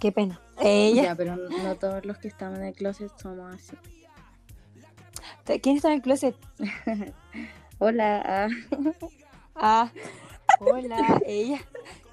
[0.00, 0.40] qué pena.
[0.62, 3.76] Ella, Ya, pero no todos los que estamos en el closet somos así.
[5.60, 6.36] ¿quién está en el closet?
[7.78, 8.48] Hola.
[9.56, 9.90] ah.
[10.60, 11.58] Hola, ella.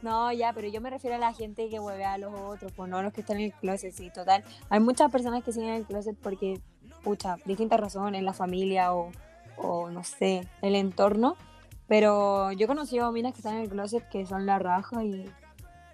[0.01, 2.89] No, ya, pero yo me refiero a la gente que huevea a los otros, pues
[2.89, 4.43] no los que están en el closet, sí, total.
[4.69, 6.59] Hay muchas personas que siguen en el closet porque,
[7.03, 9.11] pucha, distintas razones, la familia o,
[9.57, 11.35] o no sé, el entorno.
[11.87, 15.03] Pero yo he conocido a minas que están en el closet que son la raja
[15.03, 15.25] y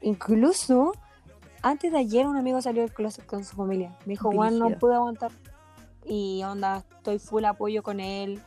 [0.01, 0.93] incluso
[1.65, 3.97] antes de ayer un amigo salió del closet con su familia.
[4.05, 5.31] Me dijo, Juan, no pude aguantar.
[6.05, 8.39] Y onda, estoy full apoyo con él.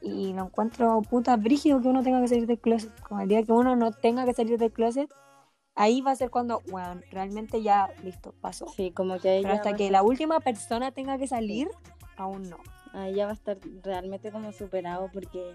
[0.00, 2.90] Y lo encuentro puta brígido que uno tenga que salir del closet.
[3.02, 5.12] Como el día que uno no tenga que salir del closet,
[5.74, 8.66] ahí va a ser cuando, bueno, realmente ya, listo, pasó.
[8.68, 11.68] Sí, como que ahí Pero hasta que ser- la última persona tenga que salir,
[12.16, 12.56] aún no.
[12.94, 15.54] ahí ya va a estar realmente como superado porque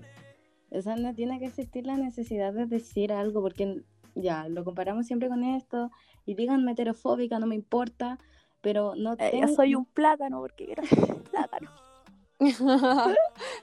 [0.69, 3.83] o sea, no tiene que existir la necesidad de decir algo porque
[4.21, 5.91] ya lo comparamos siempre con esto
[6.25, 8.17] y díganme heterofóbica, no me importa,
[8.61, 10.75] pero no Eh, tengo- yo soy un plátano porque
[11.15, 11.71] un plátano.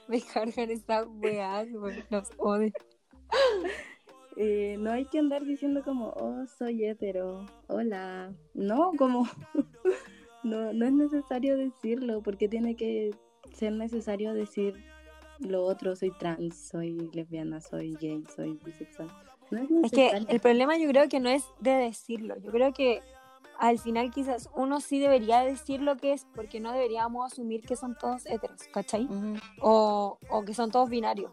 [0.07, 1.67] Me cargan estas weas,
[2.37, 2.71] odio.
[4.37, 8.33] eh, no hay que andar diciendo como, oh, soy hetero, hola.
[8.53, 9.27] No, como,
[10.43, 13.11] no, no es necesario decirlo, porque tiene que
[13.53, 14.73] ser necesario decir
[15.39, 19.09] lo otro, soy trans, soy lesbiana, soy gay, soy bisexual.
[19.83, 22.37] Es que el problema yo creo que no es de decirlo.
[22.37, 23.01] Yo creo que
[23.59, 27.75] al final quizás uno sí debería decir lo que es, porque no deberíamos asumir que
[27.75, 29.05] son todos heteros, ¿cachai?
[29.05, 29.35] Ujú.
[29.61, 31.31] o, o que son todos binarios.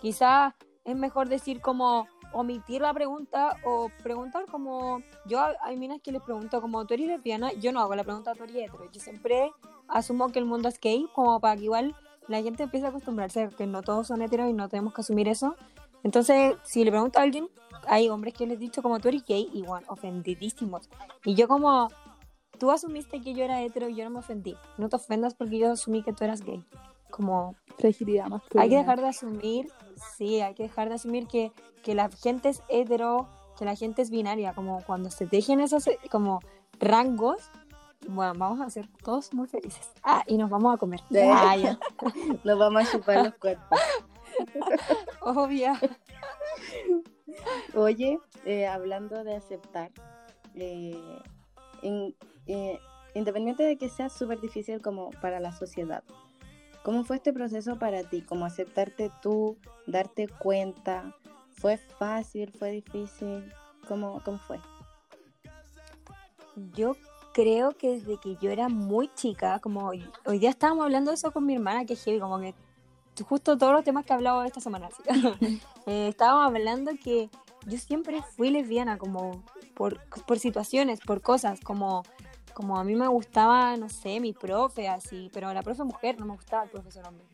[0.00, 6.12] Quizá es mejor decir como omitir la pregunta o preguntar como yo hay minas que
[6.12, 9.00] les pregunto como tú eres lesbiana, yo no hago la pregunta tú eres hetero, yo
[9.00, 9.50] siempre
[9.88, 11.96] asumo que el mundo es gay como para que igual
[12.28, 15.00] la gente empiece a acostumbrarse a que no todos son heteros y no tenemos que
[15.00, 15.56] asumir eso.
[16.08, 17.50] Entonces, si le pregunto a alguien,
[17.86, 20.88] hay hombres que les he dicho como tú eres gay y bueno, ofendidísimos.
[21.22, 21.90] Y yo como,
[22.58, 24.56] tú asumiste que yo era hetero y yo no me ofendí.
[24.78, 26.64] No te ofendas porque yo asumí que tú eras gay.
[27.10, 28.62] Como, Fragilidad masculina.
[28.62, 29.70] hay que dejar de asumir,
[30.16, 34.00] sí, hay que dejar de asumir que, que la gente es hetero, que la gente
[34.00, 36.40] es binaria, como cuando se dejen esos como
[36.80, 37.50] rangos,
[38.06, 39.90] bueno, vamos a ser todos muy felices.
[40.02, 41.00] Ah, y nos vamos a comer.
[41.10, 41.18] Sí.
[41.20, 41.78] Ah, ya.
[42.44, 43.78] Nos vamos a chupar los cuerpos.
[45.20, 45.72] Obvio.
[47.74, 49.90] Oye, eh, hablando de aceptar,
[50.54, 51.20] eh,
[52.46, 52.78] eh,
[53.14, 56.02] independiente de que sea súper difícil como para la sociedad,
[56.82, 58.22] ¿cómo fue este proceso para ti?
[58.22, 61.14] ¿Cómo aceptarte tú, darte cuenta?
[61.50, 62.52] ¿Fue fácil?
[62.52, 63.52] ¿Fue difícil?
[63.86, 64.60] ¿Cómo, cómo fue?
[66.74, 66.96] Yo
[67.32, 71.16] creo que desde que yo era muy chica, como hoy, hoy día estábamos hablando de
[71.16, 72.54] eso con mi hermana, que es heavy, como que
[73.24, 74.88] justo todos los temas que he hablado esta semana.
[74.88, 75.02] así.
[75.86, 77.30] Eh, estábamos hablando que
[77.66, 79.42] yo siempre fui lesbiana, como
[79.74, 82.02] por, por situaciones, por cosas, como,
[82.52, 86.26] como a mí me gustaba, no sé, mi profe, así, pero la profe mujer, no
[86.26, 87.24] me gustaba el profesor hombre.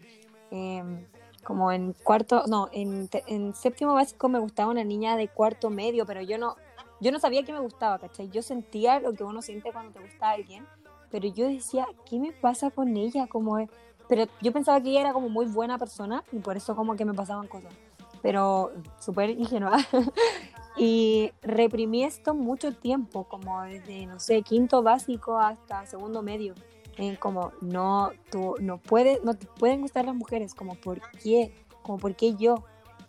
[0.52, 1.04] Em,
[1.42, 6.06] como en cuarto, no, en, en séptimo básico me gustaba una niña de cuarto medio,
[6.06, 6.54] pero yo no,
[7.00, 8.30] yo no sabía que me gustaba, ¿cachai?
[8.30, 10.66] Yo sentía lo que uno siente cuando te gusta alguien,
[11.10, 13.26] pero yo decía, ¿qué me pasa con ella?
[13.26, 13.58] Como
[14.08, 17.04] Pero yo pensaba que ella era como muy buena persona y por eso como que
[17.04, 17.72] me pasaban cosas.
[18.22, 19.78] Pero súper ingenua.
[20.76, 26.54] y reprimí esto mucho tiempo, como desde, no sé, quinto básico hasta segundo medio.
[26.96, 31.52] En como, no, tú no puedes, no te pueden gustar las mujeres, como, ¿por qué?
[31.82, 32.62] Como, ¿por qué yo?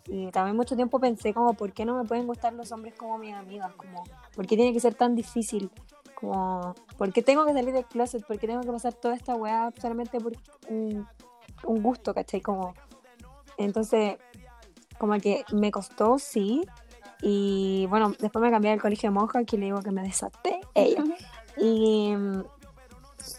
[0.08, 3.18] Y también mucho tiempo pensé como, ¿por qué no me pueden gustar los hombres como
[3.18, 3.72] mis amigas?
[3.74, 4.04] Como,
[4.34, 5.70] ¿por qué tiene que ser tan difícil?
[6.16, 8.26] Como, ¿por qué tengo que salir del closet?
[8.26, 10.32] ¿Por qué tengo que pasar toda esta weá solamente por
[10.68, 11.06] un,
[11.64, 12.40] un gusto, ¿cachai?
[12.40, 12.74] Como,
[13.58, 14.16] entonces,
[14.98, 16.62] como que me costó, sí.
[17.22, 20.60] Y bueno, después me cambié al colegio de monja, que le digo que me desaté
[20.74, 21.04] ella.
[21.56, 22.44] Y mm,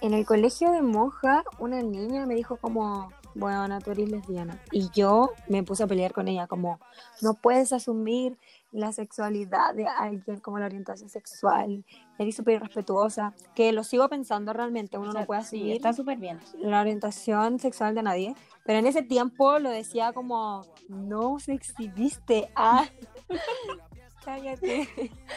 [0.01, 4.59] en el colegio de monja, una niña me dijo como, bueno, tú eres lesbiana.
[4.71, 6.79] Y yo me puse a pelear con ella, como,
[7.21, 8.37] no puedes asumir
[8.71, 11.85] la sexualidad de alguien como la orientación sexual.
[12.17, 15.75] Eres súper irrespetuosa, que lo sigo pensando realmente, uno O sea, no puede sí, asumir
[15.75, 16.39] está súper bien.
[16.59, 22.49] la orientación sexual de nadie, pero en ese tiempo lo decía como, no se exhibiste,
[22.55, 22.85] ah,
[24.25, 24.87] cállate.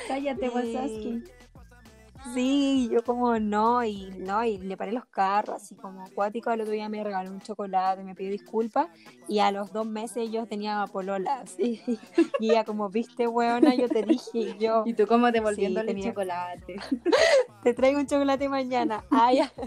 [0.09, 1.23] Cállate, Wasaski.
[2.35, 6.61] Sí, yo como no, y no, y le paré los carros, así como acuático, el
[6.61, 8.89] otro día me regaló un chocolate, me pidió disculpas,
[9.27, 11.81] y a los dos meses yo tenía polola, así,
[12.39, 16.11] y ella como, viste, weona, yo te dije, y yo, ¿Y tú cómo devolviéndole tenía-
[16.11, 16.77] chocolate?
[17.65, 19.05] te traigo un chocolate mañana.
[19.35, 19.51] Ya.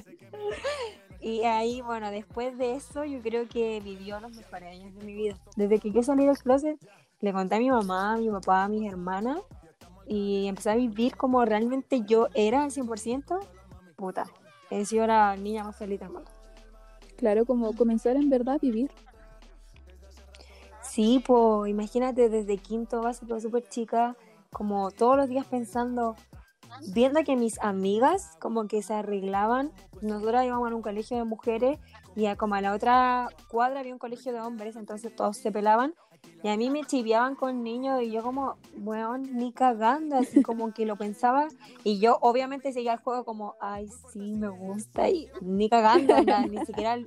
[1.26, 5.14] Y ahí, bueno, después de eso, yo creo que vivió los mejores años de mi
[5.14, 5.38] vida.
[5.56, 6.78] Desde que yo salí del closet,
[7.22, 9.38] le conté a mi mamá, a mi papá, a mis hermanas,
[10.08, 13.40] y empecé a vivir como realmente yo era al 100%,
[13.96, 14.26] puta.
[14.70, 16.30] He sido la niña más feliz del mundo.
[17.18, 18.92] Claro, como comenzar en verdad a vivir.
[20.82, 24.16] Sí, pues imagínate desde quinto básico, súper chica,
[24.52, 26.16] como todos los días pensando,
[26.94, 31.80] viendo que mis amigas como que se arreglaban, nosotras íbamos a un colegio de mujeres
[32.16, 35.52] y a como a la otra cuadra había un colegio de hombres, entonces todos se
[35.52, 35.94] pelaban
[36.44, 40.74] y a mí me chiviaban con niños y yo como, bueno, ni cagando, así como
[40.74, 41.48] que lo pensaba
[41.86, 46.46] y yo obviamente seguía el juego como, ay, sí, me gusta y ni cagando, nada,
[46.46, 46.98] ni siquiera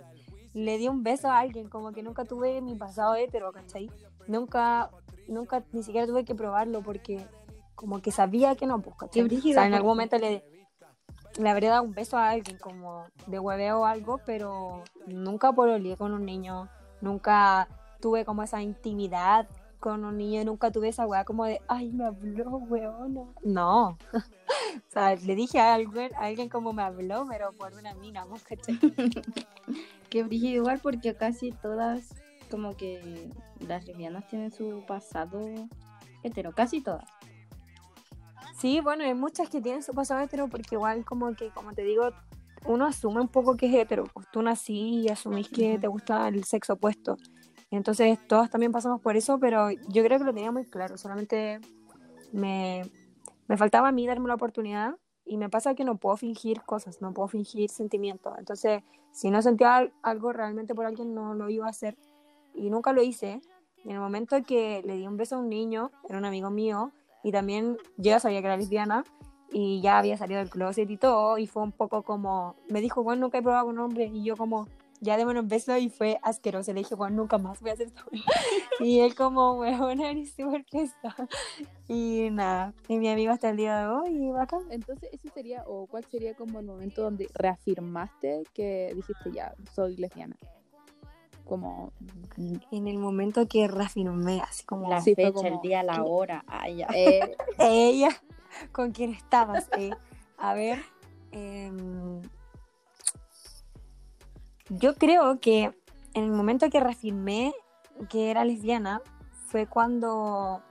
[0.55, 3.91] le di un beso a alguien, como que nunca tuve mi pasado hetero, ¿cachai?
[4.27, 4.91] Nunca,
[5.29, 7.27] nunca, ni siquiera tuve que probarlo porque
[7.75, 9.23] como que sabía que no, pues, ¿cachai?
[9.23, 10.43] O sea, en algún momento le,
[11.39, 15.99] le habría dado un beso a alguien como de hueveo o algo, pero nunca pololeé
[15.99, 16.71] con un niño,
[17.03, 17.69] nunca
[18.01, 19.49] tuve como esa intimidad
[19.81, 23.23] con un niño, nunca tuve esa weá como de, ay, me habló, weona.
[23.45, 23.99] No.
[24.13, 28.25] o sea, le dije a alguien, a alguien como me habló, pero por una mina,
[28.25, 28.35] ¿no?
[28.43, 28.79] ¿cachai?
[30.11, 32.15] Qué brígido igual porque casi todas,
[32.51, 33.31] como que
[33.61, 35.41] las lesbianas tienen su pasado
[36.23, 37.05] hetero, casi todas.
[38.57, 41.83] Sí, bueno, hay muchas que tienen su pasado hetero porque igual como que, como te
[41.83, 42.11] digo,
[42.65, 44.05] uno asume un poco que es hetero.
[44.13, 47.17] Pues tú nací y asumís que te gusta el sexo opuesto.
[47.71, 50.97] Entonces todos también pasamos por eso, pero yo creo que lo tenía muy claro.
[50.97, 51.61] Solamente
[52.33, 52.83] me,
[53.49, 54.95] me faltaba a mí darme la oportunidad
[55.25, 58.33] y me pasa que no puedo fingir cosas, no puedo fingir sentimientos.
[58.39, 61.97] Entonces, si no sentía al- algo realmente por alguien, no lo iba a hacer.
[62.55, 63.41] Y nunca lo hice.
[63.85, 66.51] Y en el momento que le di un beso a un niño, era un amigo
[66.51, 66.93] mío,
[67.25, 69.05] y también yo ya sabía que era lesbiana
[69.51, 73.03] y ya había salido del closet y todo y fue un poco como me dijo
[73.05, 74.67] bueno nunca he probado con un hombre y yo como
[75.01, 77.89] ya démonos un beso y fue asqueroso le dije bueno nunca más voy a hacer
[77.89, 78.03] esto
[78.81, 81.15] y él como weón eres súper está
[81.89, 85.65] y nada y mi amigo hasta el día de hoy y bacán Entonces, ese sería,
[85.67, 90.37] o cuál sería como el momento donde reafirmaste que dijiste ya, soy lesbiana.
[91.45, 91.93] Como,
[92.37, 96.45] en el momento que reafirmé así como La Sí, fecha, el como- día, la hora.
[96.49, 96.89] Ay, ya.
[96.93, 98.09] eh, ella
[98.73, 99.91] con quien estabas eh.
[100.39, 100.83] a ver
[101.31, 102.21] em,
[104.69, 105.64] yo creo que
[106.14, 107.55] en el momento que reafirmé
[108.09, 109.01] que era lesbiana
[109.47, 110.62] fue cuando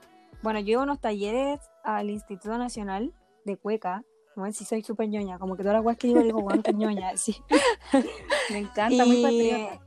[0.42, 3.12] bueno yo iba a unos talleres al Instituto Nacional
[3.44, 4.02] de Cueca
[4.34, 6.72] como si soy súper ñoña como que todas las cosas que digo digo guau qué
[6.74, 7.36] ñoña sí.
[8.50, 9.80] Me encanta, muy Y patriota.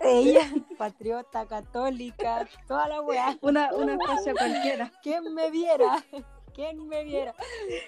[0.00, 0.40] ella
[0.78, 4.90] patriota católica toda la weá Una, una fecha cualquiera.
[5.02, 6.04] ¿Quién me viera?
[6.52, 7.34] ¿Quién me viera?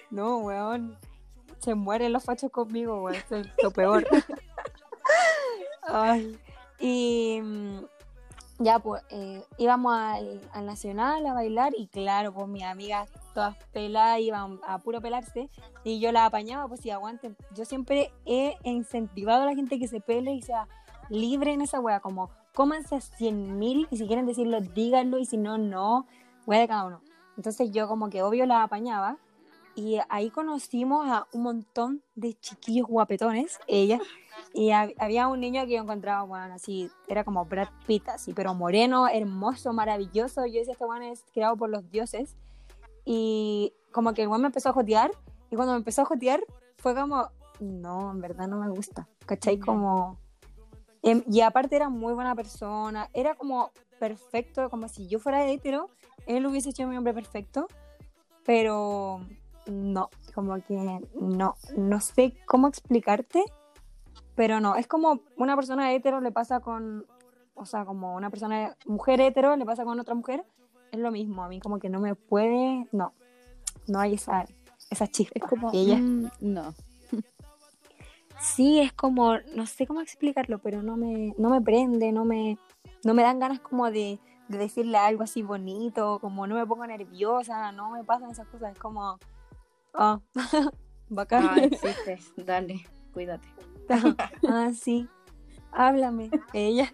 [0.09, 0.97] No, weón.
[1.59, 3.15] Se mueren los fachos conmigo, weón.
[3.29, 4.05] Es lo peor.
[6.79, 7.79] Y mm,
[8.59, 13.55] ya, pues, eh, íbamos al, al Nacional a bailar y claro, pues mis amigas todas
[13.71, 15.49] peladas iban a puro pelarse
[15.83, 17.37] y yo las apañaba, pues si aguanten.
[17.55, 20.67] Yo siempre he incentivado a la gente que se pele y sea
[21.09, 25.37] libre en esa wea, como cómanse 100 mil y si quieren decirlo, díganlo y si
[25.37, 26.07] no, no,
[26.47, 27.01] wea de cada uno.
[27.37, 29.17] Entonces yo como que obvio la apañaba
[29.77, 34.01] y ahí conocimos a un montón de chiquillos guapetones, ella,
[34.51, 38.33] y hab- había un niño que yo encontraba, bueno, así, era como Brad Pitt, así,
[38.33, 42.35] pero moreno, hermoso, maravilloso, yo decía, este weón es creado por los dioses,
[43.05, 45.11] y como que el weón me empezó a jotear,
[45.51, 46.43] y cuando me empezó a jotear,
[46.77, 49.59] fue como, no, en verdad no me gusta, ¿cachai?
[49.59, 50.17] Como...
[51.03, 53.69] em, y aparte era muy buena persona, era como
[53.99, 55.89] perfecto, como si yo fuera hetero,
[56.25, 57.67] él hubiese sido mi hombre perfecto,
[58.43, 59.21] pero
[59.69, 63.43] no, como que no, no sé cómo explicarte,
[64.35, 67.05] pero no, es como una persona hetero le pasa con,
[67.55, 70.45] o sea, como una persona, mujer hetero le pasa con otra mujer,
[70.91, 73.13] es lo mismo, a mí como que no me puede, no,
[73.87, 74.45] no hay esa,
[74.89, 75.33] esa chispa.
[75.35, 76.73] es como, Y ella, mm, no.
[78.39, 82.57] sí, es como, no sé cómo explicarlo, pero no me, no me prende, no me,
[83.03, 86.85] no me dan ganas como de, de decirle algo así bonito, como no me pongo
[86.85, 89.17] nerviosa, no me pasan esas cosas, es como,
[89.97, 90.19] ah,
[91.09, 91.47] bacán.
[91.49, 92.33] Ah, existes.
[92.37, 93.47] Dale, cuídate.
[94.47, 95.07] ah, sí,
[95.71, 96.91] háblame, ella.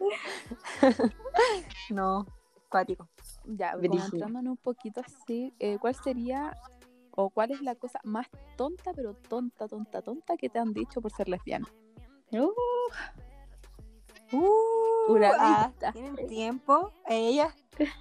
[1.89, 2.25] no,
[2.69, 3.09] cuático.
[3.45, 6.55] Ya, entrándonos un poquito así, eh, ¿cuál sería
[7.11, 11.01] o cuál es la cosa más tonta, pero tonta, tonta, tonta que te han dicho
[11.01, 11.67] por ser lesbiana?
[12.31, 12.51] Uh,
[14.33, 15.71] Uh, Una ah.
[15.93, 16.91] ¿Tienen tiempo?
[17.07, 17.53] ¿Ella?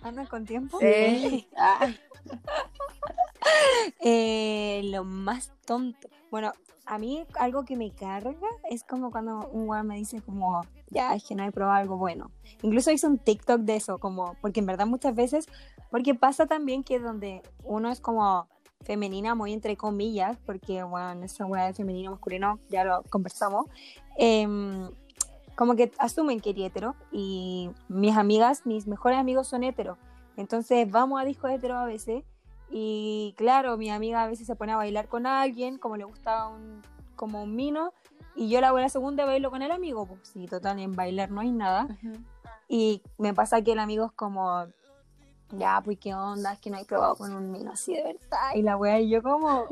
[0.03, 0.79] ¿Andan con tiempo?
[0.81, 1.47] Sí.
[1.57, 1.93] Ah.
[4.01, 6.09] El, lo más tonto.
[6.31, 6.53] Bueno,
[6.87, 8.35] a mí algo que me carga
[8.71, 11.97] es como cuando un weón me dice como, ya, es que no he probado algo
[11.97, 12.31] bueno.
[12.63, 15.47] Incluso hice un TikTok de eso, como, porque en verdad muchas veces,
[15.91, 18.49] porque pasa también que donde uno es como
[18.83, 23.67] femenina, muy entre comillas, porque, bueno, esa weá de femenino masculino, ya lo conversamos,
[24.17, 24.91] em,
[25.55, 29.99] como que asumen que eres hetero y mis amigas, mis mejores amigos son hetero.
[30.37, 32.25] Entonces vamos a discos hetero a veces
[32.73, 36.49] y claro, mi amiga a veces se pone a bailar con alguien, como le gusta
[36.49, 36.83] un,
[37.17, 37.93] como un mino,
[38.35, 41.31] y yo la a la segunda bailo con el amigo, pues sí, total, en bailar
[41.31, 41.87] no hay nada.
[42.69, 44.65] Y me pasa que el amigo es como,
[45.51, 48.55] ya, pues qué onda, es que no hay probado con un mino así de verdad.
[48.55, 49.67] Y la wea, y yo como,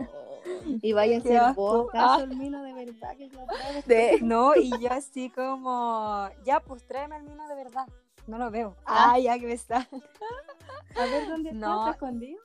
[0.83, 2.17] Y vaya a vos, Ah.
[2.17, 4.19] caso el mino de verdad que yo pruebe.
[4.23, 7.87] no, y yo así como, ya, pues tráeme el mino de verdad.
[8.27, 8.75] No lo veo.
[8.85, 9.13] Ah.
[9.13, 9.89] Ah, ya que me está.
[10.97, 11.81] A ver dónde No.
[11.81, 12.41] está escondido.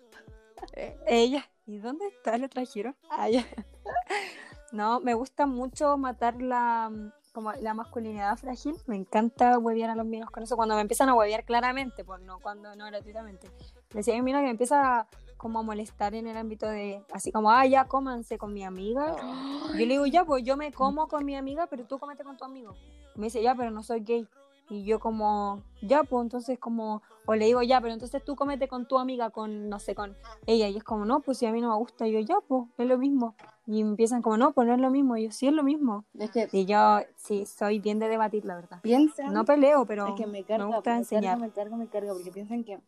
[1.07, 1.49] Ella.
[1.65, 2.37] ¿Y dónde está?
[2.37, 2.95] ¿Lo trajeron?
[3.09, 3.45] Ah, ya.
[4.71, 6.91] No, me gusta mucho matar la,
[7.31, 8.75] como la masculinidad frágil.
[8.87, 10.57] Me encanta huevear a los minos con eso.
[10.57, 13.49] Cuando me empiezan a huevear claramente, pues no cuando no gratuitamente.
[13.93, 17.51] Decía a mi que me empieza como a molestar en el ámbito de, así como,
[17.51, 19.15] ah, ya cómanse con mi amiga.
[19.73, 22.35] Yo le digo, ya, pues yo me como con mi amiga, pero tú comete con
[22.35, 22.75] tu amigo.
[23.15, 24.27] Me dice, ya, pero no soy gay.
[24.69, 28.67] Y yo como, ya, pues entonces como, o le digo, ya, pero entonces tú comete
[28.67, 30.15] con tu amiga, con, no sé, con
[30.47, 30.67] ella.
[30.69, 32.63] Y es como, no, pues si a mí no me gusta, y yo, ya, pues,
[32.77, 33.35] es lo mismo.
[33.67, 35.17] Y empiezan como, no, pues no es lo mismo.
[35.17, 36.05] Y yo, sí, es lo mismo.
[36.17, 38.79] Es que Y yo, sí, soy bien de debatir, la verdad.
[38.81, 39.33] piensan.
[39.33, 41.33] No peleo, pero es que me carga, gusta me enseñar.
[41.39, 42.79] carga, me carga, me carga, porque piensan que,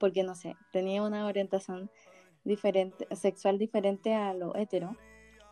[0.00, 1.90] porque no sé, tenía una orientación
[2.44, 4.96] diferente, sexual diferente a lo hetero,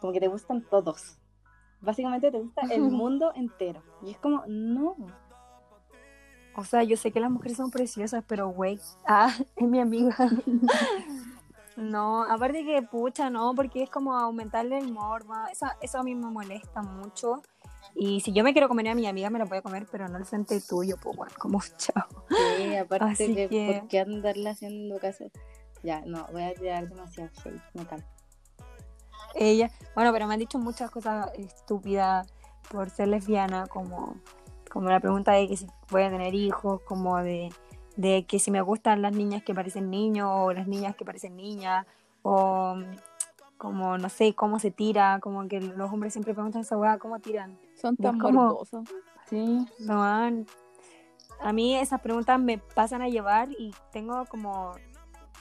[0.01, 1.19] como que te gustan todos.
[1.83, 3.83] Básicamente te gusta el mundo entero.
[4.03, 4.97] Y es como, no.
[6.57, 10.17] O sea, yo sé que las mujeres son preciosas, pero güey, ah, es mi amiga.
[11.77, 15.35] no, aparte que pucha, no, porque es como aumentarle el morbo.
[15.53, 17.43] Eso, eso a mí me molesta mucho.
[17.95, 20.09] Y si yo me quiero comer a mi amiga, me la voy a comer, pero
[20.09, 22.07] no el frente tuyo, pues bueno, como chao.
[22.29, 25.25] Sí, aparte Así que, que- ¿por qué andarle haciendo caso?
[25.83, 28.05] Ya, no, voy a tirar demasiado shade, me calmo.
[29.35, 32.27] Ella, bueno, pero me han dicho muchas cosas estúpidas
[32.71, 34.17] por ser lesbiana, como,
[34.77, 37.49] como la pregunta de que si voy a tener hijos, como de,
[37.97, 41.35] de que si me gustan las niñas que parecen niños o las niñas que parecen
[41.35, 41.87] niñas,
[42.21, 42.77] o
[43.57, 47.19] como, no sé, cómo se tira, como que los hombres siempre preguntan esa weá, ¿cómo
[47.21, 47.59] tiran?
[47.75, 48.87] Son es tan morbosos.
[49.31, 54.73] Sí, No, a mí esas preguntas me pasan a llevar y tengo como,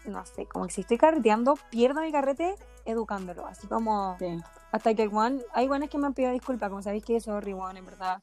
[0.05, 2.55] no sé, como que si estoy carreteando, pierdo mi carrete
[2.85, 4.15] educándolo, así como...
[4.17, 4.37] sí.
[4.71, 5.11] Hasta que el
[5.53, 8.21] hay guanes que me han pedido disculpas, como sabéis que sorry, Juan, en verdad.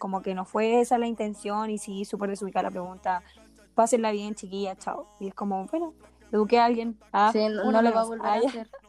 [0.00, 3.22] Como que no fue esa la intención y sí, súper desubicada la pregunta.
[3.76, 5.06] Pásenla bien, chiquilla, chao.
[5.20, 5.94] Y es como, bueno,
[6.32, 6.98] eduqué a alguien.
[7.12, 8.68] Ah, Sí, no, una no lo va a volver Ah, a hacer.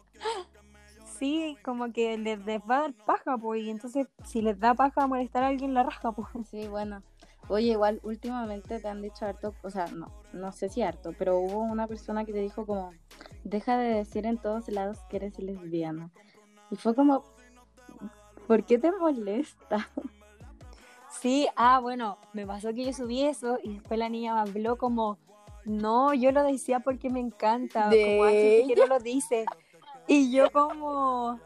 [1.19, 3.61] Sí, como que les, les va a dar paja, pues.
[3.61, 6.27] Y entonces, si les da paja molestar a alguien, la raja, pues.
[6.49, 7.03] Sí, bueno.
[7.47, 11.37] Oye, igual últimamente te han dicho harto, o sea, no, no sé si harto, pero
[11.37, 12.91] hubo una persona que te dijo como,
[13.43, 16.09] deja de decir en todos lados que eres lesbiana.
[16.71, 17.23] Y fue como,
[18.47, 19.89] ¿por qué te molesta?
[21.19, 24.77] Sí, ah, bueno, me pasó que yo subí eso y después la niña me habló
[24.77, 25.17] como,
[25.65, 29.45] no, yo lo decía porque me encanta, ¿De como gente que no lo dice.
[30.07, 31.39] Y yo como,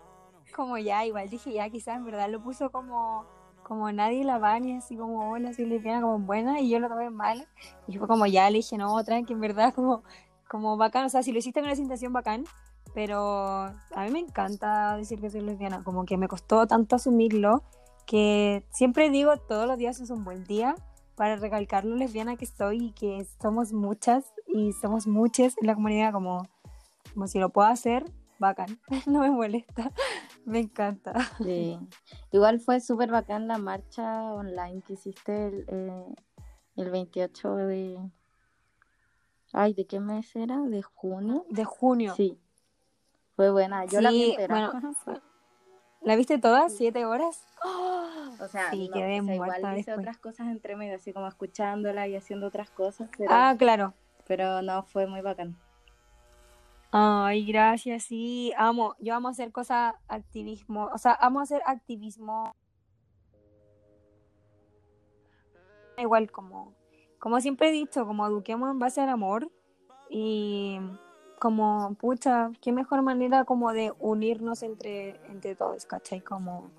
[0.55, 3.25] como ya, igual dije ya, quizás en verdad lo puso como,
[3.63, 7.09] como nadie la ni así como, hola, soy lesbiana, como buena, y yo lo tomé
[7.09, 7.47] mal.
[7.87, 10.03] Y fue como ya, le dije, no, tranqui, en verdad, como,
[10.47, 12.45] como bacán, o sea, si lo hiciste con esa intención, bacán.
[12.93, 17.63] Pero a mí me encanta decir que soy lesbiana, como que me costó tanto asumirlo
[18.05, 20.75] que siempre digo todos los días es un buen día
[21.15, 25.75] para recalcar lo lesbiana que soy y que somos muchas y somos muchas en la
[25.75, 26.47] comunidad como,
[27.13, 28.05] como si lo puedo hacer,
[28.39, 29.91] bacán, no me molesta,
[30.45, 31.13] me encanta.
[31.37, 31.79] Sí.
[32.31, 36.15] Igual fue súper bacán la marcha online que hiciste el, eh,
[36.75, 38.11] el 28 de...
[39.53, 40.59] Ay, ¿de qué mes era?
[40.59, 41.45] ¿De junio?
[41.49, 42.13] De junio.
[42.15, 42.37] Sí.
[43.35, 43.85] Fue buena.
[43.85, 44.71] Yo la vi entera.
[44.71, 44.93] bueno,
[46.01, 46.69] ¿La viste toda?
[46.69, 47.43] ¿Siete horas?
[48.39, 49.97] O sea, Sí, no, quedé o sea, igual hice después.
[49.99, 53.93] otras cosas entre medio, así como escuchándola y haciendo otras cosas, pero, Ah, claro.
[54.27, 55.57] pero no, fue muy bacán.
[56.91, 58.95] Ay, gracias, sí, amo.
[58.99, 62.55] Yo amo hacer cosas activismo, o sea, amo hacer activismo.
[65.97, 66.73] Igual como,
[67.19, 69.49] como siempre he dicho, como eduquemos en base al amor
[70.09, 70.79] y
[71.39, 76.21] como, pucha, qué mejor manera como de unirnos entre, entre todos, ¿cachai?
[76.21, 76.69] Como,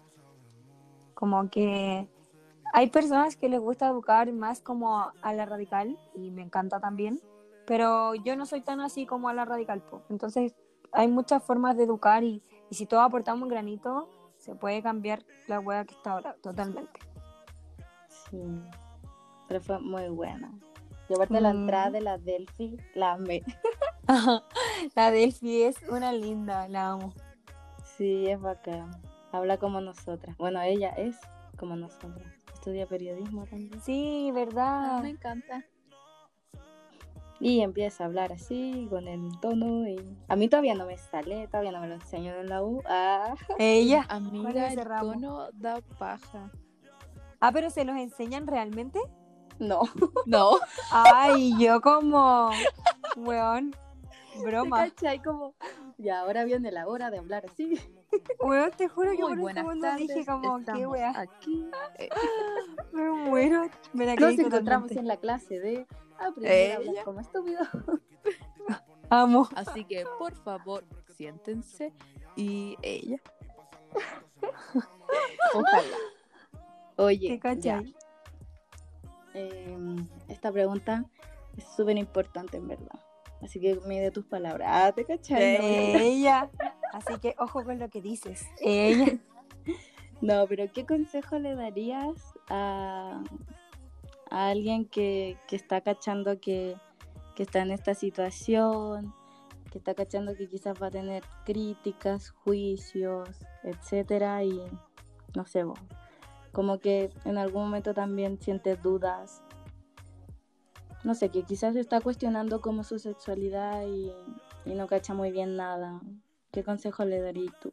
[1.16, 2.06] como que
[2.74, 7.20] hay personas que les gusta educar más como a la radical y me encanta también,
[7.66, 10.02] pero yo no soy tan así como a la radical, po.
[10.10, 10.54] entonces
[10.92, 14.08] hay muchas formas de educar y, y si todos aportamos un granito,
[14.38, 17.00] se puede cambiar la hueá que está ahora, totalmente.
[18.08, 18.38] Sí.
[19.48, 20.52] Pero fue muy buena.
[21.08, 21.56] Y aparte la Mm.
[21.60, 23.42] entrada de la Delphi, la amé.
[24.94, 27.12] la Delphi es una linda, la amo.
[27.96, 28.90] Sí, es bacán.
[29.37, 30.37] Habla como nosotras.
[30.39, 31.16] Bueno, ella es
[31.59, 32.26] como nosotras.
[32.53, 33.80] Estudia periodismo también.
[33.82, 35.03] Sí, Ah, ¿verdad?
[35.03, 35.64] me encanta.
[37.39, 39.87] Y empieza a hablar así, con el tono.
[39.87, 39.99] Y...
[40.28, 42.82] A mí todavía no me sale, todavía no me lo enseñan en la U.
[42.87, 44.05] Ah, Ella.
[44.09, 45.12] ¿Cuál Amiga, el ramo?
[45.12, 46.51] tono da paja.
[47.41, 48.99] Ah, pero ¿se los enseñan realmente?
[49.59, 49.80] no.
[50.26, 50.53] No.
[50.91, 52.51] Ay, yo como,
[53.16, 53.78] weón, ¿Te
[54.43, 54.84] broma.
[54.91, 55.22] cachai?
[55.22, 55.55] Como,
[55.99, 57.78] ya ahora viene la hora de hablar así.
[58.41, 60.09] Weón, te juro que Muy por un segundo tardes.
[60.09, 61.12] dije como, qué wea.
[61.18, 61.68] Aquí.
[61.99, 62.09] Eh,
[62.93, 63.68] Me muero.
[63.93, 64.99] Me la Nos encontramos totalmente.
[64.99, 65.87] en la clase de
[66.18, 67.05] aprender a hablar Ella.
[67.05, 67.61] como estúpido.
[69.11, 69.49] Amo.
[69.55, 70.84] Así que, por favor,
[71.16, 71.93] siéntense.
[72.34, 73.18] Y ella.
[75.55, 75.97] Ojalá.
[76.97, 77.61] Oye, ¿Te cachai?
[77.62, 77.82] ya.
[79.34, 81.05] Em, esta pregunta
[81.57, 82.99] es súper importante en verdad.
[83.43, 84.68] Así que mide tus palabras.
[84.70, 85.57] Ah, ¿te cachai?
[85.97, 86.51] Ella.
[86.93, 88.47] Así que ojo con lo que dices.
[88.61, 89.18] Ella.
[90.22, 93.22] No, pero ¿qué consejo le darías a,
[94.30, 96.74] a alguien que, que está cachando que,
[97.34, 99.14] que está en esta situación,
[99.70, 103.28] que está cachando que quizás va a tener críticas, juicios,
[103.62, 104.62] etcétera, y
[105.34, 105.78] no sé, vos,
[106.53, 109.43] como que en algún momento también siente dudas,
[111.07, 114.11] no sé, que quizás está cuestionando como su sexualidad y,
[114.64, 116.00] y no cacha muy bien nada.
[116.50, 117.72] ¿Qué consejo le darías tú?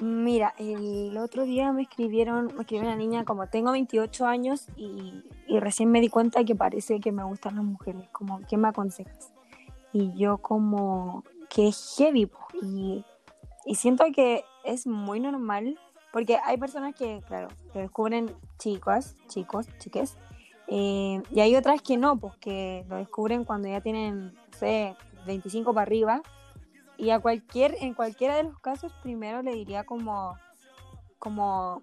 [0.00, 5.24] Mira, el otro día me escribieron, me escribió una niña como tengo 28 años y,
[5.46, 8.68] y recién me di cuenta que parece que me gustan las mujeres, como ¿qué me
[8.68, 9.32] aconsejas?
[9.94, 12.30] Y yo como que es heavy
[12.60, 13.02] y,
[13.64, 15.78] y siento que es muy normal
[16.12, 20.18] porque hay personas que, claro, descubren chicas, chicos, chiques,
[20.68, 24.94] eh, y hay otras que no, pues que lo descubren cuando ya tienen, no sé,
[25.26, 26.22] 25 para arriba
[26.98, 30.36] y a cualquier, en cualquiera de los casos, primero le diría como,
[31.20, 31.80] como,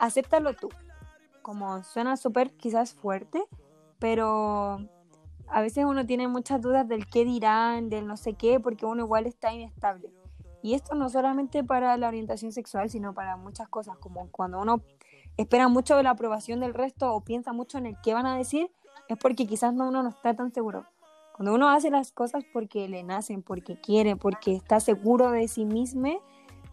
[0.00, 0.68] acéptalo tú.
[1.42, 3.44] Como suena súper quizás fuerte,
[4.00, 4.78] pero
[5.46, 9.04] a veces uno tiene muchas dudas del qué dirán, del no sé qué, porque uno
[9.04, 10.12] igual está inestable.
[10.60, 14.82] Y esto no solamente para la orientación sexual, sino para muchas cosas, como cuando uno
[15.36, 18.36] espera mucho de la aprobación del resto o piensa mucho en el qué van a
[18.36, 18.70] decir,
[19.08, 20.84] es porque quizás no, uno no está tan seguro.
[21.36, 25.64] Cuando uno hace las cosas porque le nacen, porque quiere, porque está seguro de sí
[25.64, 26.20] mismo,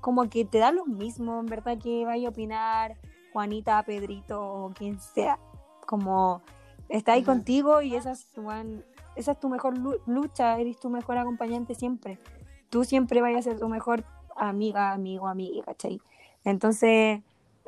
[0.02, 2.98] como que te da lo mismo, en verdad, que vaya a opinar
[3.34, 5.40] Juanita, Pedrito o quien sea.
[5.88, 6.42] Como
[6.90, 7.32] está ahí Ajá.
[7.34, 8.50] contigo y esa es tu,
[9.16, 12.20] esa es tu mejor lu- lucha, eres tu mejor acompañante siempre.
[12.70, 14.04] Tú siempre vayas a ser tu mejor
[14.36, 16.00] amiga, amigo, amiga, ¿cachai?
[16.44, 17.22] Entonces,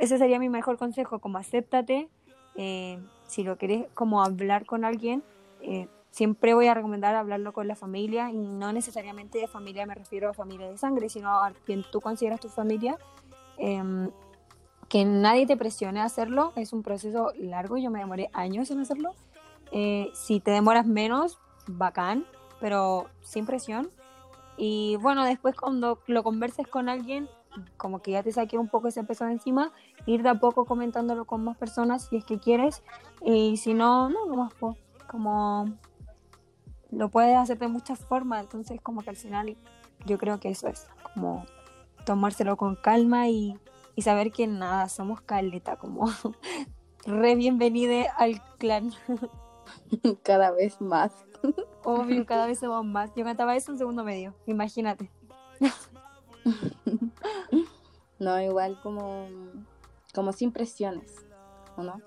[0.03, 2.09] ese sería mi mejor consejo, como acéptate.
[2.55, 5.23] eh, si lo querés como hablar con alguien,
[5.61, 9.95] eh, siempre voy a recomendar hablarlo con la familia y no necesariamente de familia me
[9.95, 12.97] refiero a familia de sangre, sino a quien tú consideras tu familia.
[13.57, 14.11] Em,
[14.89, 18.79] que nadie te presione a hacerlo, es un proceso largo, yo me demoré años en
[18.81, 19.15] hacerlo.
[19.71, 22.25] Eh, si te demoras menos, bacán,
[22.59, 23.89] pero sin presión.
[24.57, 27.27] Y bueno, después cuando lo converses con alguien,
[27.77, 29.71] como que ya te saque un poco ese peso de encima,
[30.05, 32.83] ir de a poco comentándolo con más personas si es que quieres.
[33.21, 34.77] Y si no, no, nomás pues,
[35.07, 35.65] como
[36.91, 39.57] lo puedes hacer de muchas formas, entonces como que al final
[40.05, 41.45] yo creo que eso es, como
[42.05, 43.57] tomárselo con calma y,
[43.95, 46.05] y saber que nada, somos caleta, como
[47.05, 48.91] re bienvenida al clan.
[50.23, 51.13] Cada vez más.
[51.83, 53.11] Obvio, cada vez somos más.
[53.15, 55.09] Yo cantaba eso en segundo medio, imagínate.
[58.19, 59.27] No, igual como,
[60.13, 61.25] como sin presiones,
[61.75, 62.01] ¿o no?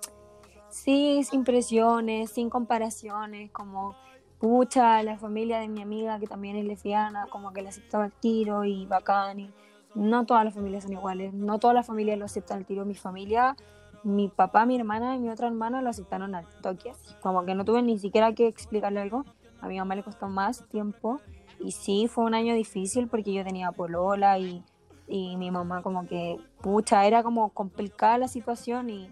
[0.71, 3.95] Sí, sin presiones, sin comparaciones, como
[4.39, 8.13] pucha, la familia de mi amiga que también es lesbiana, como que la aceptaba al
[8.13, 9.53] tiro y bacán.
[9.95, 12.85] No todas las familias son iguales, no todas las familias lo aceptan al tiro.
[12.85, 13.57] Mi familia,
[14.03, 17.65] mi papá, mi hermana y mi otra hermana lo aceptaron al toque, como que no
[17.65, 19.25] tuve ni siquiera que explicarle algo.
[19.61, 21.21] A mi mamá le costó más tiempo
[21.59, 24.63] y sí, fue un año difícil porque yo tenía polola y,
[25.09, 29.09] y mi mamá como que, pucha, era como complicada la situación y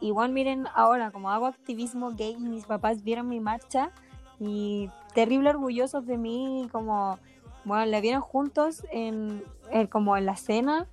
[0.00, 3.90] igual miren ahora, como hago activismo gay, mis papás vieron mi marcha
[4.38, 7.18] y terrible orgullosos de mí, como,
[7.64, 10.86] bueno, la vieron juntos en, en- como en la cena,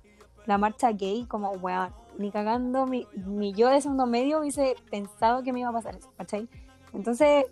[0.46, 5.42] la marcha gay, como, weón, ni cagando, mi, mi yo de segundo medio hubiese pensado
[5.42, 6.48] que me iba a pasar eso, ¿cachai?
[6.92, 7.46] Entonces,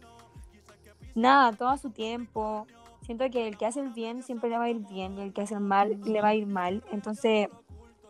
[1.14, 2.66] nada, todo a su tiempo,
[3.02, 5.32] siento que el que hace el bien siempre le va a ir bien y el
[5.32, 6.82] que hace el mal le va a ir mal.
[6.90, 7.48] Entonces,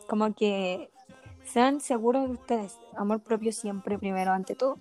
[0.09, 0.91] como que
[1.45, 2.79] sean seguros de ustedes.
[2.97, 4.79] Amor propio siempre primero ante todo.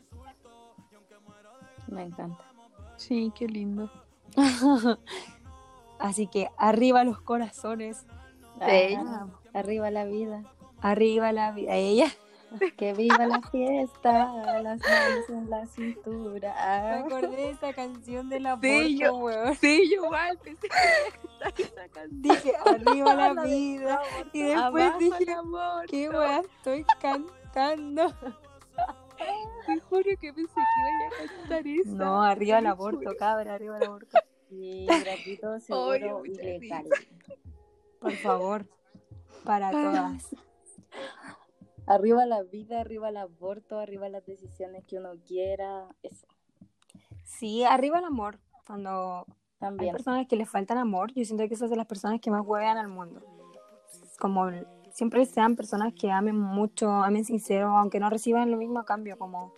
[1.87, 2.43] Me encanta.
[2.97, 3.89] Sí, qué lindo.
[5.99, 8.05] Así que arriba los corazones.
[8.59, 10.43] Ah, arriba la vida.
[10.81, 11.75] Arriba la vida.
[11.75, 12.07] Ella.
[12.77, 16.97] Que viva la fiesta, las manos en la Me cintura.
[16.99, 19.55] acordé de esa canción de la Sí, yo- weón.
[19.55, 22.21] Sí, yo igual pensé que iba a cantar esa canción.
[22.21, 24.01] Dije arriba la vida.
[24.33, 25.85] Y después Abajo dije, amor.
[25.87, 28.13] ¿qué weón estoy cantando?
[29.67, 31.89] Te juro que pensé que iba a cantar esa.
[31.91, 34.17] No, arriba el aborto, cabra, arriba el aborto.
[34.49, 36.85] Sí, gratuito, seguro y legal.
[37.99, 38.65] Por favor,
[39.45, 40.35] para todas.
[41.87, 45.87] Arriba la vida, arriba el aborto, arriba las decisiones que uno quiera.
[46.03, 46.27] Eso
[47.23, 48.39] Sí, arriba el amor.
[48.67, 49.91] Cuando hay también.
[49.93, 52.77] personas que les faltan amor, yo siento que esas son las personas que más huevean
[52.77, 53.21] al mundo.
[54.19, 54.49] Como
[54.91, 59.17] siempre sean personas que amen mucho, amen sincero, aunque no reciban lo mismo a cambio,
[59.17, 59.53] como,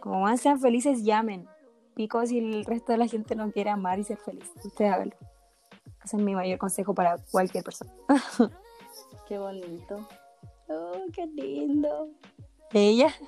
[0.00, 1.48] como van, sean felices, llamen.
[1.94, 4.50] Pico si el resto de la gente no quiere amar y ser feliz.
[4.64, 5.16] Ustedes háganlo.
[6.04, 7.92] Ese es mi mayor consejo para cualquier persona.
[9.28, 10.06] Qué bonito.
[10.68, 12.10] Oh, qué lindo.
[12.72, 13.12] Ella.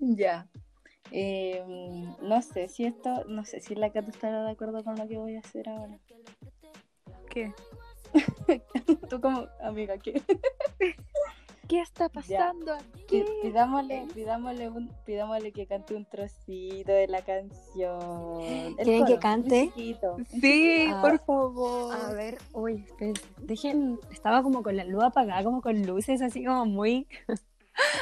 [0.00, 0.46] Ya.
[1.12, 1.62] Eh,
[2.20, 5.16] no sé si esto, no sé si la Cata estará de acuerdo con lo que
[5.16, 5.98] voy a hacer ahora.
[7.30, 7.54] ¿Qué?
[9.08, 10.20] Tú como amiga, ¿qué?
[11.68, 13.24] ¿Qué está pasando Pi- aquí?
[13.42, 18.74] Pidámosle, pidámosle, un, pidámosle que cante un trocito de la canción.
[18.76, 19.72] ¿Quieren que cante?
[20.40, 21.94] Sí, Ah, por favor.
[21.94, 26.44] A ver, uy, esperen, dejen, estaba como con la luz apagada, como con luces, así
[26.44, 27.06] como muy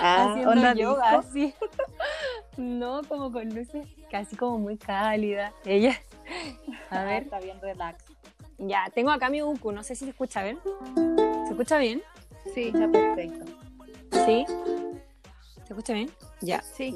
[0.00, 1.54] Ah, haciendo onda yoga, así.
[2.58, 5.54] No, como con luces casi como muy cálida.
[5.64, 5.98] Ella.
[6.90, 8.04] A Ah, ver, está bien, relax.
[8.58, 10.58] ya, tengo acá mi uku, no sé si se escucha bien.
[11.46, 12.02] ¿Se escucha bien?
[12.55, 13.44] Sí, Está perfecto.
[14.26, 14.46] Sí.
[15.66, 16.11] ¿Se escucha bien?
[16.40, 16.62] Ya.
[16.62, 16.94] sí.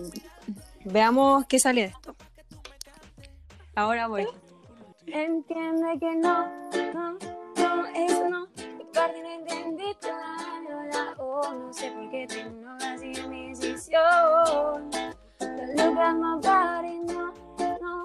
[0.85, 2.15] Veamos qué sale de esto.
[3.75, 4.27] Ahora voy.
[5.07, 6.47] Entiende que no,
[6.95, 7.19] no,
[7.57, 8.47] no, eso no.
[8.79, 13.29] Mi parte no entendiste la, no, la, oh, no sé por qué te enojas y
[13.29, 14.91] mi decisión.
[15.39, 18.05] Don't look at my body, no, no,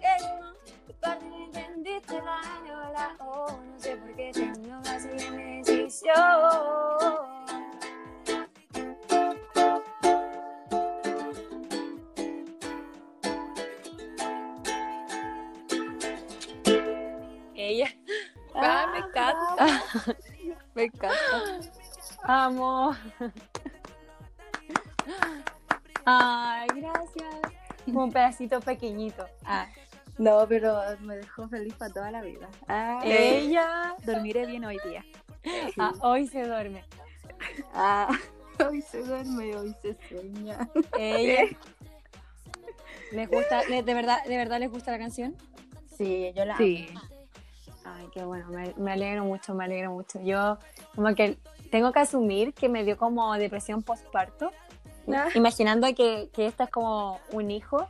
[0.00, 0.52] eso no.
[0.86, 5.30] Mi parte no entendiste la, no, la, oh, no sé por qué te enojas y
[5.30, 5.79] mi decisión.
[17.54, 17.88] Ella.
[18.54, 19.82] Ah, me encanta.
[20.74, 21.70] Me encanta.
[22.22, 22.94] Amo.
[26.04, 27.34] Ay, gracias.
[27.86, 29.26] Un pedacito pequeñito.
[29.44, 29.66] Ah,
[30.18, 32.48] No, pero me dejó feliz para toda la vida.
[32.68, 33.96] Ah, ella.
[34.04, 35.04] Dormiré bien hoy día.
[35.78, 36.84] Ah, hoy se duerme.
[37.74, 38.08] ah,
[38.68, 40.68] hoy se duerme, hoy se sueña.
[40.98, 41.44] Ella.
[43.12, 43.62] ¿Les gusta?
[43.64, 45.34] ¿De verdad, de verdad les gusta la canción?
[45.96, 46.88] Sí, yo la Sí.
[47.84, 50.20] Ay, qué bueno, me, me alegro mucho, me alegro mucho.
[50.22, 50.58] Yo
[50.94, 51.38] como que
[51.70, 54.52] tengo que asumir que me dio como depresión postparto,
[55.12, 55.28] Ah.
[55.34, 57.88] imaginando que, que esta es como un hijo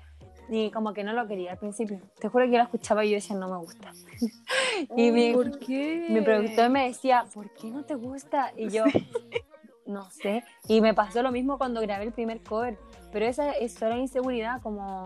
[0.50, 2.00] y como que no lo quería al principio.
[2.18, 3.92] Te juro que yo la escuchaba y yo decía, no me gusta.
[4.96, 6.06] y mi, ¿Por qué?
[6.10, 8.52] mi productor me decía, ¿por qué no te gusta?
[8.56, 8.84] Y yo,
[9.86, 10.42] no sé.
[10.66, 12.78] Y me pasó lo mismo cuando grabé el primer cover.
[13.12, 15.04] Pero esa es solo inseguridad, como,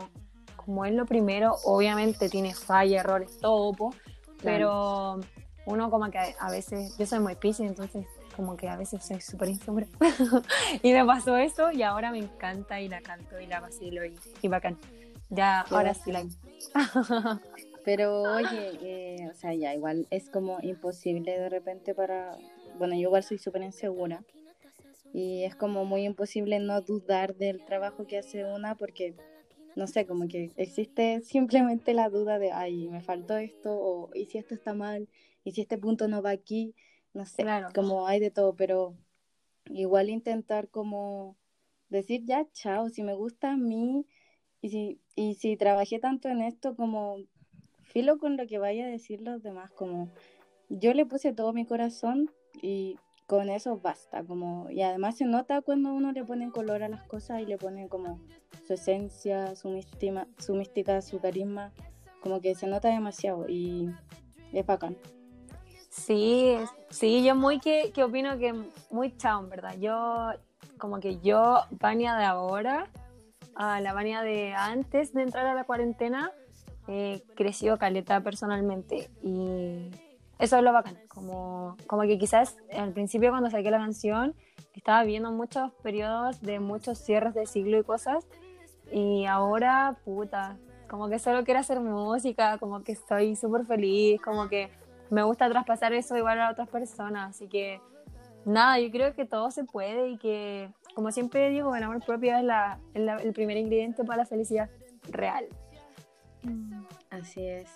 [0.57, 3.95] como es lo primero, obviamente tiene falla, errores, todo, po,
[4.42, 5.20] pero
[5.66, 9.20] uno como que a, veces, yo soy muy piscis, entonces como que a veces soy
[9.20, 9.86] súper insegura.
[10.82, 14.14] y me pasó eso y ahora me encanta y la canto y la vacilo y,
[14.42, 14.76] y bacán.
[15.31, 16.25] Ya, Qué ahora sí la...
[17.85, 22.39] Pero oye, eh, o sea, ya igual es como imposible de repente para...
[22.79, 24.25] Bueno, yo igual soy súper insegura.
[25.12, 29.14] Y es como muy imposible no dudar del trabajo que hace una porque,
[29.77, 34.27] no sé, como que existe simplemente la duda de, ay, me faltó esto, o y
[34.27, 35.09] si esto está mal,
[35.45, 36.75] y si este punto no va aquí,
[37.12, 37.68] no sé, Claro.
[37.75, 38.97] como hay de todo, pero
[39.66, 41.37] igual intentar como
[41.91, 44.07] decir ya, chao, si me gusta a mí,
[44.65, 47.19] y si, y si trabajé tanto en esto como
[47.83, 50.09] filo con lo que vaya a decir los demás, como
[50.71, 52.31] yo le puse todo mi corazón
[52.62, 52.97] y
[53.27, 57.03] con eso basta, como y además se nota cuando uno le pone color a las
[57.05, 58.23] cosas y le pone como
[58.67, 61.71] su esencia, su mística, su mística, su carisma,
[62.23, 63.91] como que se nota demasiado y
[64.55, 64.97] es bacán.
[65.91, 66.57] Sí,
[66.89, 68.55] sí, yo muy que, que opino que
[68.91, 69.77] muy chao, verdad.
[69.79, 70.31] Yo,
[70.79, 72.89] como que yo, Vania de ahora,
[73.57, 76.33] a la Vania de antes de entrar a la cuarentena,
[76.89, 79.91] he crecido caleta personalmente y
[80.39, 84.35] eso es lo bacán, como, como que quizás al principio cuando saqué la canción
[84.75, 88.27] estaba viendo muchos periodos de muchos cierres de siglo y cosas
[88.93, 90.57] y ahora, puta,
[90.89, 94.71] como que solo quiero hacer música, como que estoy súper feliz, como que
[95.11, 97.81] me gusta traspasar eso igual a otras personas, así que
[98.45, 102.36] nada, yo creo que todo se puede y que, como siempre digo, el amor propio
[102.36, 104.70] es, la, el primer ingrediente para la felicidad
[105.11, 105.47] real.
[107.11, 107.68] Así es.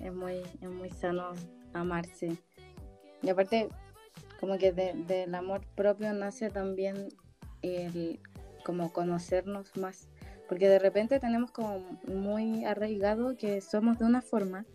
[0.00, 1.32] Es muy, es muy sano
[1.72, 2.36] amarse.
[3.22, 3.68] Y aparte,
[4.40, 7.08] como que de- del amor propio nace también
[7.62, 8.20] el
[8.64, 10.08] como conocernos más.
[10.48, 14.66] Porque de repente tenemos como muy arraigado que somos de una forma,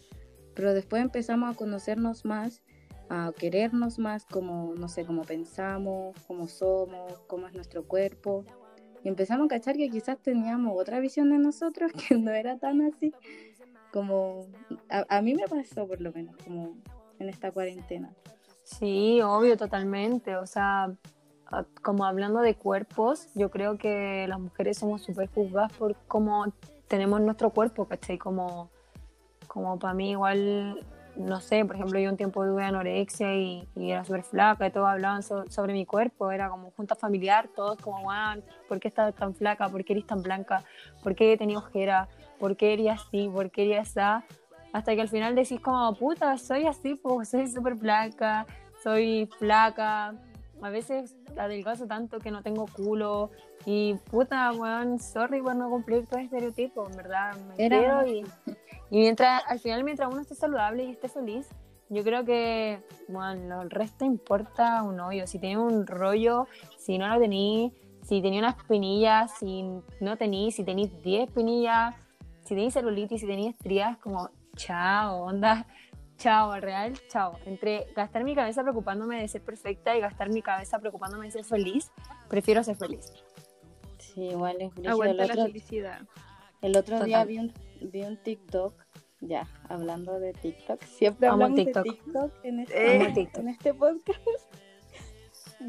[0.55, 2.63] pero después empezamos a conocernos más,
[3.09, 8.45] a querernos más, como, no sé, cómo pensamos, cómo somos, cómo es nuestro cuerpo.
[9.03, 12.81] Y empezamos a cachar que quizás teníamos otra visión de nosotros que no era tan
[12.81, 13.13] así
[13.93, 14.47] como
[14.89, 16.75] a, a mí me pasó por lo menos como
[17.19, 18.13] en esta cuarentena
[18.67, 20.35] Sí, obvio, totalmente.
[20.35, 20.93] O sea,
[21.81, 26.45] como hablando de cuerpos, yo creo que las mujeres somos súper juzgadas por cómo
[26.89, 28.17] tenemos nuestro cuerpo, ¿cachai?
[28.17, 28.69] Como,
[29.47, 30.85] como para mí igual,
[31.17, 34.71] no sé, por ejemplo, yo un tiempo tuve anorexia y, y era súper flaca y
[34.71, 38.87] todos hablaban so- sobre mi cuerpo, era como junta familiar, todos como, "Guau, ¿por qué
[38.87, 39.67] estás tan flaca?
[39.69, 40.63] ¿Por qué eres tan blanca?
[41.03, 42.07] ¿Por qué tenías ojera?
[42.39, 43.29] ¿Por qué eres así?
[43.33, 44.23] ¿Por qué eres esa?
[44.73, 48.45] Hasta que al final decís como, puta, soy así, pues soy súper blanca,
[48.83, 50.13] soy flaca,
[50.61, 53.31] a veces adelgazo tanto que no tengo culo
[53.65, 58.23] y puta, weón, sorry por no cumplir todo estereotipo, en verdad, me Era- quiero y,
[58.89, 61.47] y mientras, al final mientras uno esté saludable y esté feliz,
[61.89, 67.07] yo creo que, bueno, el resto importa un hoyo, si tenés un rollo, si no
[67.07, 67.71] lo tenís,
[68.03, 69.63] si tenía unas espinillas, si
[70.01, 71.95] no tenís, si tenís 10 espinillas,
[72.43, 75.65] si tenéis celulitis, si tenéis estrías, como chao, onda,
[76.17, 77.37] chao, real, chao.
[77.45, 81.45] Entre gastar mi cabeza preocupándome de ser perfecta y gastar mi cabeza preocupándome de ser
[81.45, 81.91] feliz,
[82.27, 83.13] prefiero ser feliz.
[83.97, 86.01] sí igual es Aguanta la felicidad.
[86.61, 87.27] el otro día Total.
[87.27, 88.73] vi un, vi un TikTok
[89.21, 90.81] ya hablando de TikTok.
[90.83, 91.83] Siempre Amo hablamos TikTok.
[91.85, 92.31] de TikTok.
[92.43, 93.41] En este, Amo TikTok.
[93.41, 94.21] en este podcast.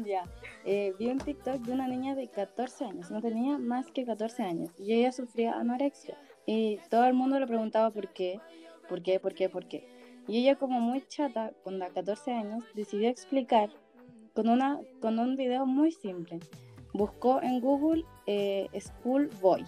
[0.05, 0.23] Ya
[0.65, 4.43] eh, vi un TikTok de una niña de 14 años no tenía más que 14
[4.43, 8.39] años y ella sufría anorexia y todo el mundo le preguntaba por qué
[8.87, 9.87] por qué por qué por qué.
[10.27, 13.71] Y ella como muy chata con la 14 años decidió explicar
[14.35, 16.39] con una con un video muy simple.
[16.93, 19.65] Buscó en Google eh, School Boy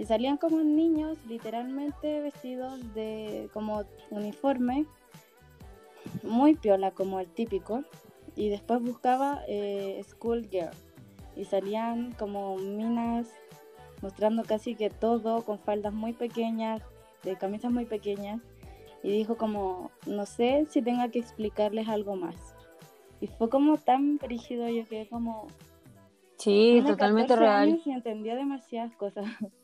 [0.00, 4.86] y salían como niños literalmente vestidos de como uniforme
[6.22, 7.84] muy piola como el típico
[8.34, 10.70] y después buscaba eh, School Girl
[11.36, 13.28] y salían como minas
[14.00, 16.80] mostrando casi que todo con faldas muy pequeñas
[17.22, 18.40] de camisas muy pequeñas
[19.02, 22.54] y dijo como no sé si tenga que explicarles algo más
[23.20, 25.46] y fue como tan brígido yo quedé como
[26.38, 27.82] Sí, totalmente 14 real.
[27.84, 29.26] Y entendía demasiadas cosas.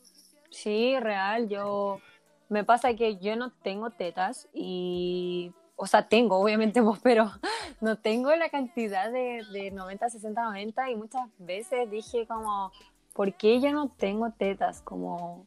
[0.49, 1.49] Sí, real.
[1.49, 1.99] Yo
[2.49, 7.31] me pasa que yo no tengo tetas y, o sea, tengo obviamente pero
[7.81, 12.71] no tengo la cantidad de, de 90, 60, 90 y muchas veces dije como,
[13.13, 14.81] ¿por qué yo no tengo tetas?
[14.81, 15.45] Como,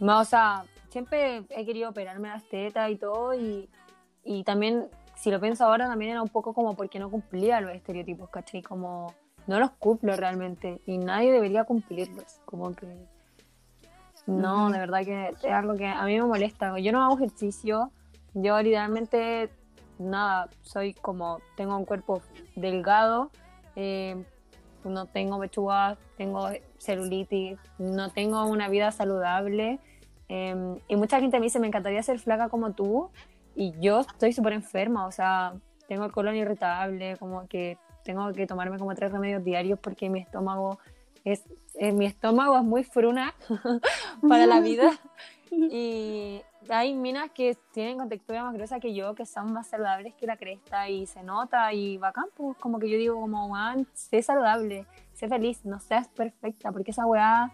[0.00, 3.68] no, o sea, siempre he querido operarme las tetas y todo y,
[4.24, 7.72] y también, si lo pienso ahora, también era un poco como porque no cumplía los
[7.74, 8.62] estereotipos, ¿cachai?
[8.62, 9.14] Como,
[9.46, 12.86] no los cumplo realmente y nadie debería cumplirlos, como que...
[14.26, 16.78] No, de verdad que es algo que a mí me molesta.
[16.78, 17.90] Yo no hago ejercicio,
[18.34, 19.50] yo literalmente
[19.98, 22.22] nada, soy como, tengo un cuerpo
[22.56, 23.30] delgado,
[23.76, 24.22] eh,
[24.84, 26.48] no tengo pechuga, tengo
[26.78, 29.78] celulitis, no tengo una vida saludable.
[30.28, 33.10] eh, y mucha gente me dice, me encantaría ser flaca como tú,
[33.54, 35.54] y yo estoy súper enferma, o sea,
[35.88, 40.20] tengo el colon irritable, como que tengo que tomarme como tres remedios diarios porque mi
[40.20, 40.78] estómago
[41.24, 41.44] es,
[41.74, 43.34] eh, mi estómago es muy fruna
[44.28, 44.90] para la vida.
[45.54, 50.26] Y hay minas que tienen contextura más gruesa que yo, que son más saludables que
[50.26, 54.22] la cresta y se nota y bacán, pues como que yo digo como, man, sé
[54.22, 57.52] saludable, sé feliz, no seas perfecta, porque esa weá,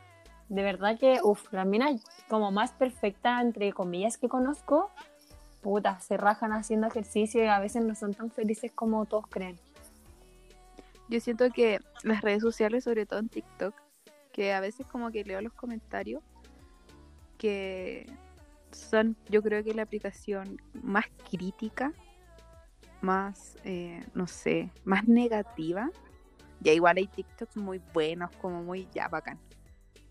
[0.49, 4.93] de verdad que, uff, las minas como más perfecta, entre comillas, que conozco,
[5.61, 9.59] puta, se rajan haciendo ejercicio y a veces no son tan felices como todos creen.
[11.09, 13.75] Yo siento que las redes sociales, sobre todo en TikTok,
[14.39, 16.23] que a veces como que leo los comentarios,
[17.39, 18.07] que
[18.71, 21.93] son, yo creo que la aplicación más crítica,
[23.01, 25.91] más, eh, no sé, más negativa.
[26.61, 29.41] Ya igual hay TikToks muy buenos, como muy ya bacán.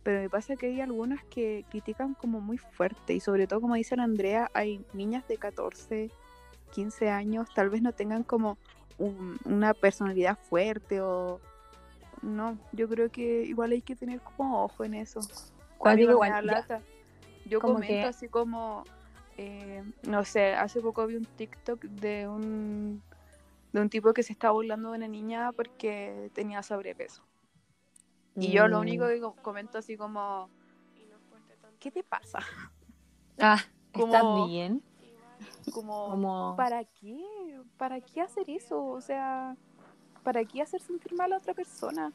[0.03, 3.75] pero me pasa que hay algunas que critican como muy fuerte y sobre todo como
[3.75, 6.11] dice Andrea, hay niñas de 14,
[6.73, 8.57] 15 años, tal vez no tengan como
[8.97, 11.39] un- una personalidad fuerte o
[12.21, 15.19] no, yo creo que igual hay que tener como ojo en eso.
[15.83, 16.81] Mí digo, igual, lata.
[17.45, 18.83] Yo comento que- así como,
[19.37, 23.01] eh, no sé, hace poco vi un TikTok de un
[23.73, 27.21] de un tipo que se estaba burlando de una niña porque tenía sobrepeso.
[28.35, 28.81] Y yo lo Mm.
[28.81, 30.49] único que co- comento así como,
[31.79, 32.39] ¿qué te pasa?
[33.39, 33.59] Ah,
[33.93, 34.81] como- ¿estás bien?
[35.71, 36.55] Como, Como...
[36.57, 37.23] ¿para qué?
[37.77, 38.83] ¿Para qué hacer eso?
[38.83, 39.55] O sea,
[40.27, 42.11] ¿para qué hacer sentir mal a otra persona?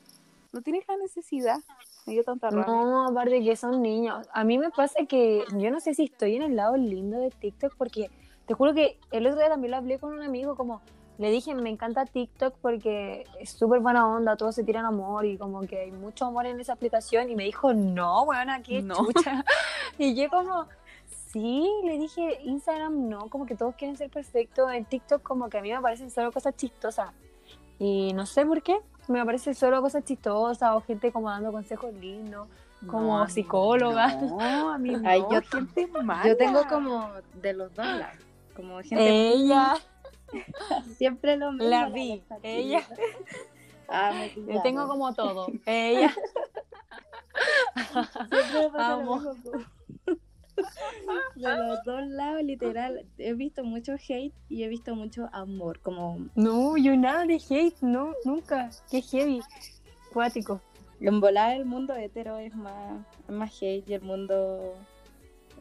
[0.52, 1.56] No tienes la necesidad.
[2.04, 2.66] Me dio tanta rabia.
[2.66, 4.28] No, aparte que son niños.
[4.34, 7.30] A mí me pasa que yo no sé si estoy en el lado lindo de
[7.30, 8.10] TikTok porque
[8.44, 10.82] te juro que el otro día también lo hablé con un amigo como
[11.16, 15.38] le dije, me encanta TikTok porque es súper buena onda, todos se tiran amor y
[15.38, 18.96] como que hay mucho amor en esa aplicación y me dijo, no, bueno, qué No.
[18.96, 19.42] chucha.
[19.98, 20.66] Y yo como,
[21.32, 25.56] sí, le dije, Instagram no, como que todos quieren ser perfectos, en TikTok como que
[25.56, 27.10] a mí me parecen solo cosas chistosas.
[27.84, 28.78] Y no sé por qué,
[29.08, 32.46] me aparecen solo cosas chistosas o gente como dando consejos lindos
[32.86, 34.06] como No, psicóloga.
[34.20, 36.24] No, a mí no, Ay, yo- gente mala.
[36.28, 38.18] Yo tengo como de los dos lados.
[38.54, 39.74] Como gente Ella,
[40.96, 41.68] siempre lo mismo.
[41.68, 42.86] la vi, ella,
[43.88, 45.48] Ah, me yo tengo como todo.
[45.66, 46.14] Ella,
[48.28, 49.52] Siempre me pasa lo mismo.
[51.34, 53.06] De los dos lados, literal.
[53.18, 55.80] He visto mucho hate y he visto mucho amor.
[55.80, 58.70] Como no, yo nada de hate, no, nunca.
[58.90, 59.40] Qué heavy,
[60.12, 60.60] cuático.
[61.00, 64.74] en volar el mundo hetero es más, más hate y el mundo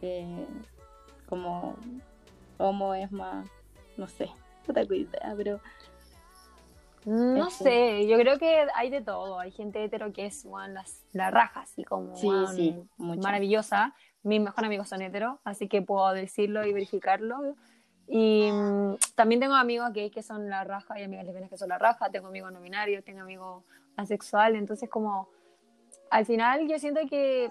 [0.01, 0.45] eh,
[1.27, 1.75] como
[2.57, 3.47] homo es más,
[3.97, 4.29] no sé,
[4.67, 5.59] no tengo idea, pero
[7.05, 7.63] No Eso.
[7.63, 9.39] sé, yo creo que hay de todo.
[9.39, 13.21] Hay gente hetero que es las, la raja, así como sí, weón, sí, mucho.
[14.23, 17.55] Mis mejores amigos son heteros, así que puedo decirlo y verificarlo.
[18.07, 21.69] Y mm, también tengo amigos gays que son la raja y amigas lesbianas que son
[21.69, 22.09] la raja.
[22.11, 23.63] Tengo amigos no binarios, tengo amigos
[23.95, 24.59] asexuales.
[24.59, 25.29] Entonces, como
[26.09, 27.49] al final, yo siento que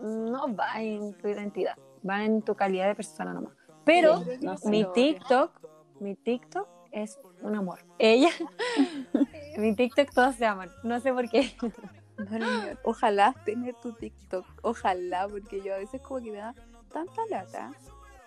[0.00, 1.76] no va en tu identidad,
[2.08, 3.54] va en tu calidad de persona nomás.
[3.84, 5.52] Pero no mi TikTok,
[6.00, 7.84] mi TikTok es un amor.
[7.98, 8.30] Ella,
[9.58, 10.70] mi TikTok todos se aman.
[10.82, 11.52] No sé por qué.
[12.30, 12.78] No, no, no.
[12.84, 14.44] Ojalá tener tu TikTok.
[14.62, 16.54] Ojalá, porque yo a veces como que me da
[16.92, 17.70] tanta lata.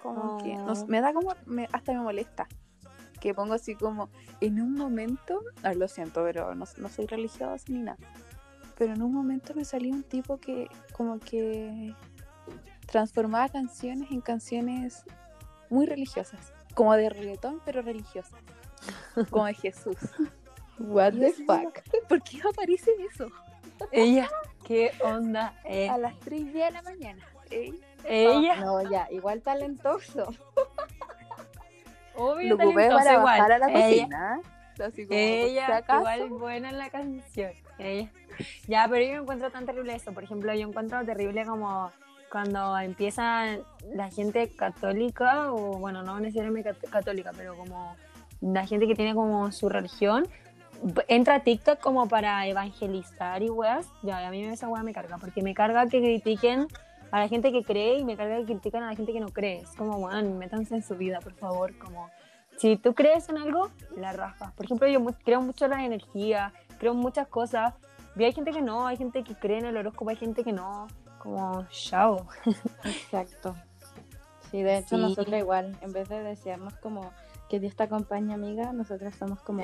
[0.02, 2.48] Como que me da como, me- hasta me molesta.
[3.20, 4.10] Que pongo así como,
[4.42, 7.98] en un momento, ay, lo siento, pero no, no soy religiosa ni nada.
[8.78, 11.96] Pero en un momento me salió un tipo que como que
[12.88, 15.04] transformaba canciones en canciones
[15.70, 16.52] muy religiosas.
[16.74, 18.40] Como de reggaetón, pero religiosas.
[19.30, 19.96] Como de Jesús.
[20.80, 21.80] What the fuck.
[22.10, 23.28] ¿Por qué aparece eso?
[23.92, 24.30] Ella,
[24.66, 25.54] ¿qué onda?
[25.66, 27.26] Eh, A las 3 y media de la mañana.
[27.52, 27.74] ¿eh?
[28.06, 30.28] ella, No, ya, igual talentoso.
[32.16, 33.40] obvio, Lo ocupé talentosa para igual.
[33.40, 34.42] bajar a la Ella, cocina.
[35.10, 37.52] Ella igual buena en la canción.
[37.78, 38.10] Ella.
[38.68, 40.12] Ya, pero yo no encuentro tan terrible eso.
[40.14, 41.92] Por ejemplo, yo encuentro terrible como
[42.32, 43.58] cuando empieza
[43.94, 47.96] la gente católica, o bueno, no necesariamente cat- católica, pero como
[48.42, 50.28] la gente que tiene como su religión,
[51.08, 53.88] entra a TikTok como para evangelizar y weas.
[54.02, 56.68] Ya, a mí esa wea me carga, porque me carga que critiquen
[57.12, 59.30] a la gente que cree y me carga que critican a la gente que no
[59.30, 59.60] cree.
[59.62, 62.10] Es como, weón, métanse en su vida, por favor, como
[62.58, 64.54] si tú crees en algo, la raja.
[64.56, 67.74] Por ejemplo, yo mu- creo mucho en la energía, creo en muchas cosas.
[68.16, 70.52] Y hay gente que no, hay gente que cree en el horóscopo, hay gente que
[70.54, 70.88] no.
[71.20, 72.28] Como, chao.
[72.84, 73.56] Exacto.
[74.52, 75.02] Sí, de hecho Sí.
[75.02, 77.12] nosotros igual, en vez de desearnos como
[77.50, 79.64] que Dios te acompañe, amiga, nosotros somos como,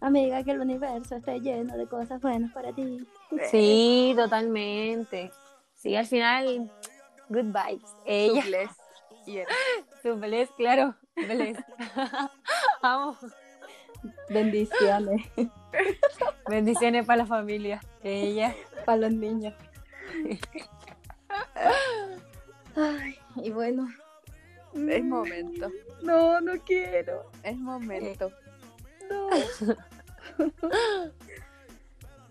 [0.00, 3.06] amiga, que el universo esté lleno de cosas buenas para ti.
[3.50, 5.30] Sí, totalmente.
[5.74, 6.70] Sí, al final,
[7.28, 7.90] good vibes.
[8.04, 8.70] Ella, Su bless.
[9.26, 9.50] Y era.
[10.02, 11.58] su bless, claro, bless.
[12.82, 13.16] Vamos.
[14.28, 15.22] Bendiciones
[16.48, 17.80] Bendiciones para la familia.
[18.04, 18.54] Ella.
[18.84, 19.52] para los niños.
[22.76, 23.88] Ay, y bueno,
[24.74, 25.70] Es momento.
[26.02, 27.30] no, no quiero.
[27.42, 28.30] Es momento.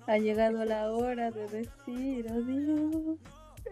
[0.08, 3.18] Ha llegado la hora de decir adiós.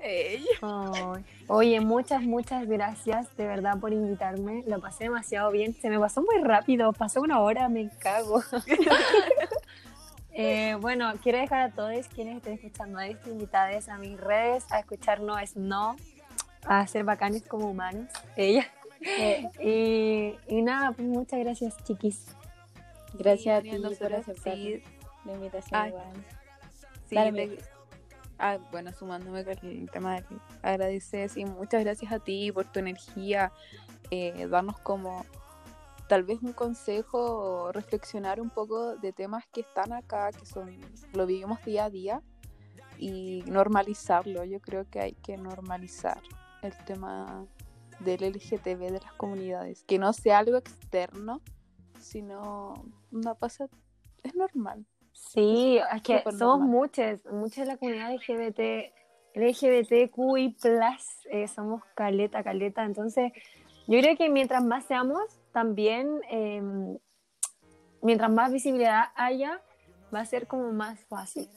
[0.02, 0.44] Ey.
[0.64, 1.24] Ay.
[1.48, 4.64] Oye, muchas, muchas gracias de verdad por invitarme.
[4.66, 5.76] Lo pasé demasiado bien.
[5.76, 6.92] Se me pasó muy rápido.
[6.92, 8.42] Pasó una hora, me cago.
[10.36, 14.66] Eh, bueno, quiero dejar a todos quienes estén escuchando a estas invitadas a mis redes
[14.72, 15.96] a escucharnos es no,
[16.66, 18.10] a ser bacanes como humanos.
[18.36, 18.66] Ella.
[19.62, 22.26] y, y nada, pues muchas gracias, chiquis.
[23.14, 24.84] Gracias a ti por aceptar sí.
[25.26, 25.82] la invitación.
[25.82, 25.94] Ay.
[27.08, 27.56] Sí, amiga.
[28.40, 30.26] Ah, bueno, sumándome con el tema de
[30.64, 33.54] agradecer, sí, muchas gracias a ti por tu energía,
[34.10, 35.24] eh, darnos como
[36.08, 40.78] tal vez un consejo, reflexionar un poco de temas que están acá, que son,
[41.14, 42.22] lo vivimos día a día
[42.98, 44.44] y normalizarlo.
[44.44, 46.22] Yo creo que hay que normalizar
[46.62, 47.46] el tema
[48.00, 51.42] del LGTB de las comunidades, que no sea algo externo,
[52.04, 53.68] sino una pasa,
[54.24, 54.86] es normal.
[55.14, 56.68] Sí, es que somos normal.
[56.68, 58.92] muchas, muchas de la comunidad LGBT,
[59.36, 60.56] LGBTQI+,
[61.32, 63.32] eh, somos caleta, caleta, entonces
[63.88, 66.62] yo creo que mientras más seamos, también, eh,
[68.02, 69.62] mientras más visibilidad haya,
[70.14, 71.50] va a ser como más fácil,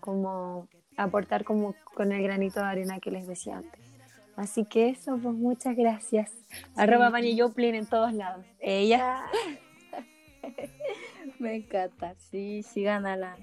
[0.00, 3.80] como aportar como con el granito de arena que les decía antes.
[4.36, 6.32] Así que eso, pues muchas gracias.
[6.76, 8.46] Arroba Vani Joplin en todos lados.
[8.60, 9.24] Ella.
[11.38, 12.14] Me encanta.
[12.16, 13.36] Sí, sigan a la,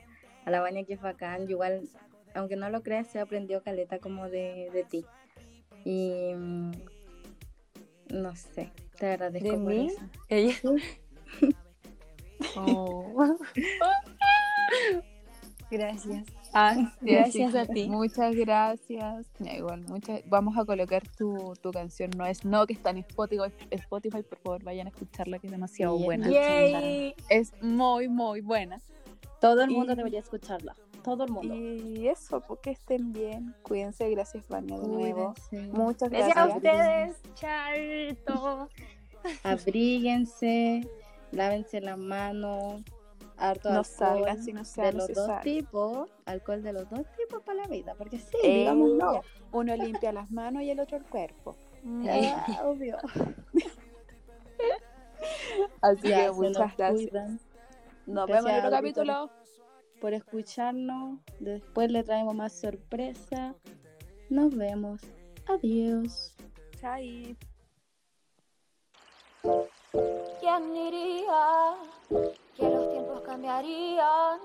[0.45, 1.45] a la baña que es bacán.
[1.47, 1.89] Yo igual,
[2.33, 5.05] aunque no lo creas, se aprendió caleta como de, de ti.
[5.85, 6.71] Y mm,
[8.09, 9.87] no sé, te agradezco ¿De por mí?
[9.87, 10.01] eso.
[10.27, 10.55] Ella.
[12.55, 13.37] Oh.
[15.71, 16.25] Gracias.
[16.53, 17.87] Ah, Sí, gracias a ti.
[17.89, 19.27] Muchas gracias.
[19.39, 22.97] Ya, igual, muchas, vamos a colocar tu, tu canción No es No, que está en
[22.99, 23.51] Spotify.
[23.71, 26.29] Spotify, por favor, vayan a escucharla, que es demasiado Sí, buena.
[26.29, 27.13] Yay.
[27.29, 28.81] Es muy, muy buena.
[29.39, 30.75] Todo el mundo Y- debería escucharla.
[31.03, 31.55] Todo el mundo.
[31.55, 33.55] Y eso, porque estén bien.
[33.63, 34.09] Cuídense.
[34.09, 35.33] Gracias, Vania, de nuevo.
[35.49, 35.71] Cuídense.
[35.71, 36.53] Muchas Gracias gracias.
[36.53, 37.21] a ustedes.
[37.35, 38.69] Charto.
[39.43, 40.87] Abríguense,
[41.31, 42.81] lávense las manos,
[43.39, 47.05] harto No alcohol salgan si no sea de los dos tipos, alcohol de los dos
[47.17, 49.21] tipos para la vida, porque sí, Eh, digamos no.
[49.51, 51.55] Uno limpia las manos y el otro el cuerpo.
[52.07, 52.97] Ah, obvio.
[55.81, 56.91] Así Ya, que muchas gracias.
[56.91, 57.39] cuidan
[58.05, 59.29] Nos Gracias, vemos en otro capítulo.
[60.01, 61.19] por escucharnos.
[61.39, 63.55] Después le traemos más sorpresa.
[64.29, 65.01] Nos vemos.
[65.47, 66.35] Adiós.
[66.79, 67.37] Chai.
[69.91, 71.73] ¿Quién diría
[72.55, 74.39] que los tiempos cambiarían?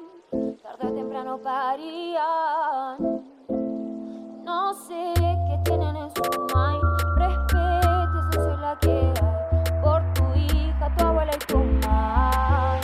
[0.63, 2.97] Tarde o temprano parían.
[4.43, 6.23] No sé qué tienen en su
[6.55, 6.83] mind.
[7.19, 9.83] Respete, soy la que hay.
[9.83, 12.81] Por tu hija, tu abuela y tu mamá.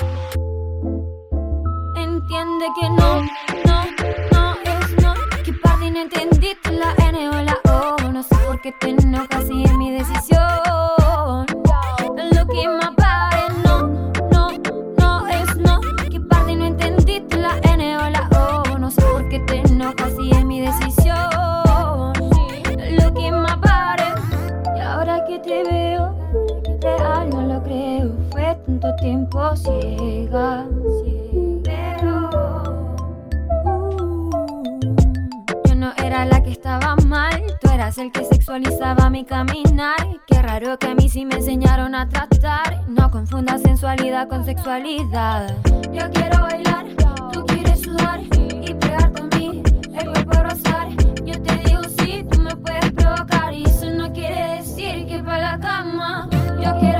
[1.96, 3.22] Entiende que no,
[3.64, 3.84] no,
[4.32, 5.14] no es no.
[5.42, 8.10] Que parte no entendiste la N o la O.
[8.10, 10.59] No sé por qué te enojas si es mi decisión.
[29.56, 30.66] Ciega.
[31.64, 32.30] Pero
[33.64, 34.80] uh,
[35.64, 39.96] yo no era la que estaba mal, tú eras el que sexualizaba mi caminar.
[40.26, 42.88] Qué raro que a mí sí me enseñaron a tratar.
[42.88, 45.56] No confundas sensualidad con sexualidad.
[45.92, 46.86] Yo quiero bailar,
[47.32, 49.62] tú quieres sudar y pegarte a mí,
[49.94, 50.88] el cuerpo rozar.
[51.24, 55.52] Yo te digo sí, tú me puedes provocar y eso no quiere decir que para
[55.52, 56.28] la cama.
[56.62, 56.99] Yo quiero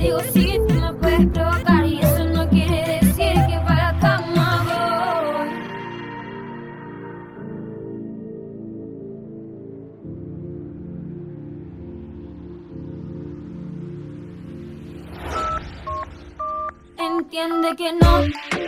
[0.00, 4.50] digo sí, tú me puedes provocar y eso no quiere decir que para la.
[16.98, 18.59] Entiende que no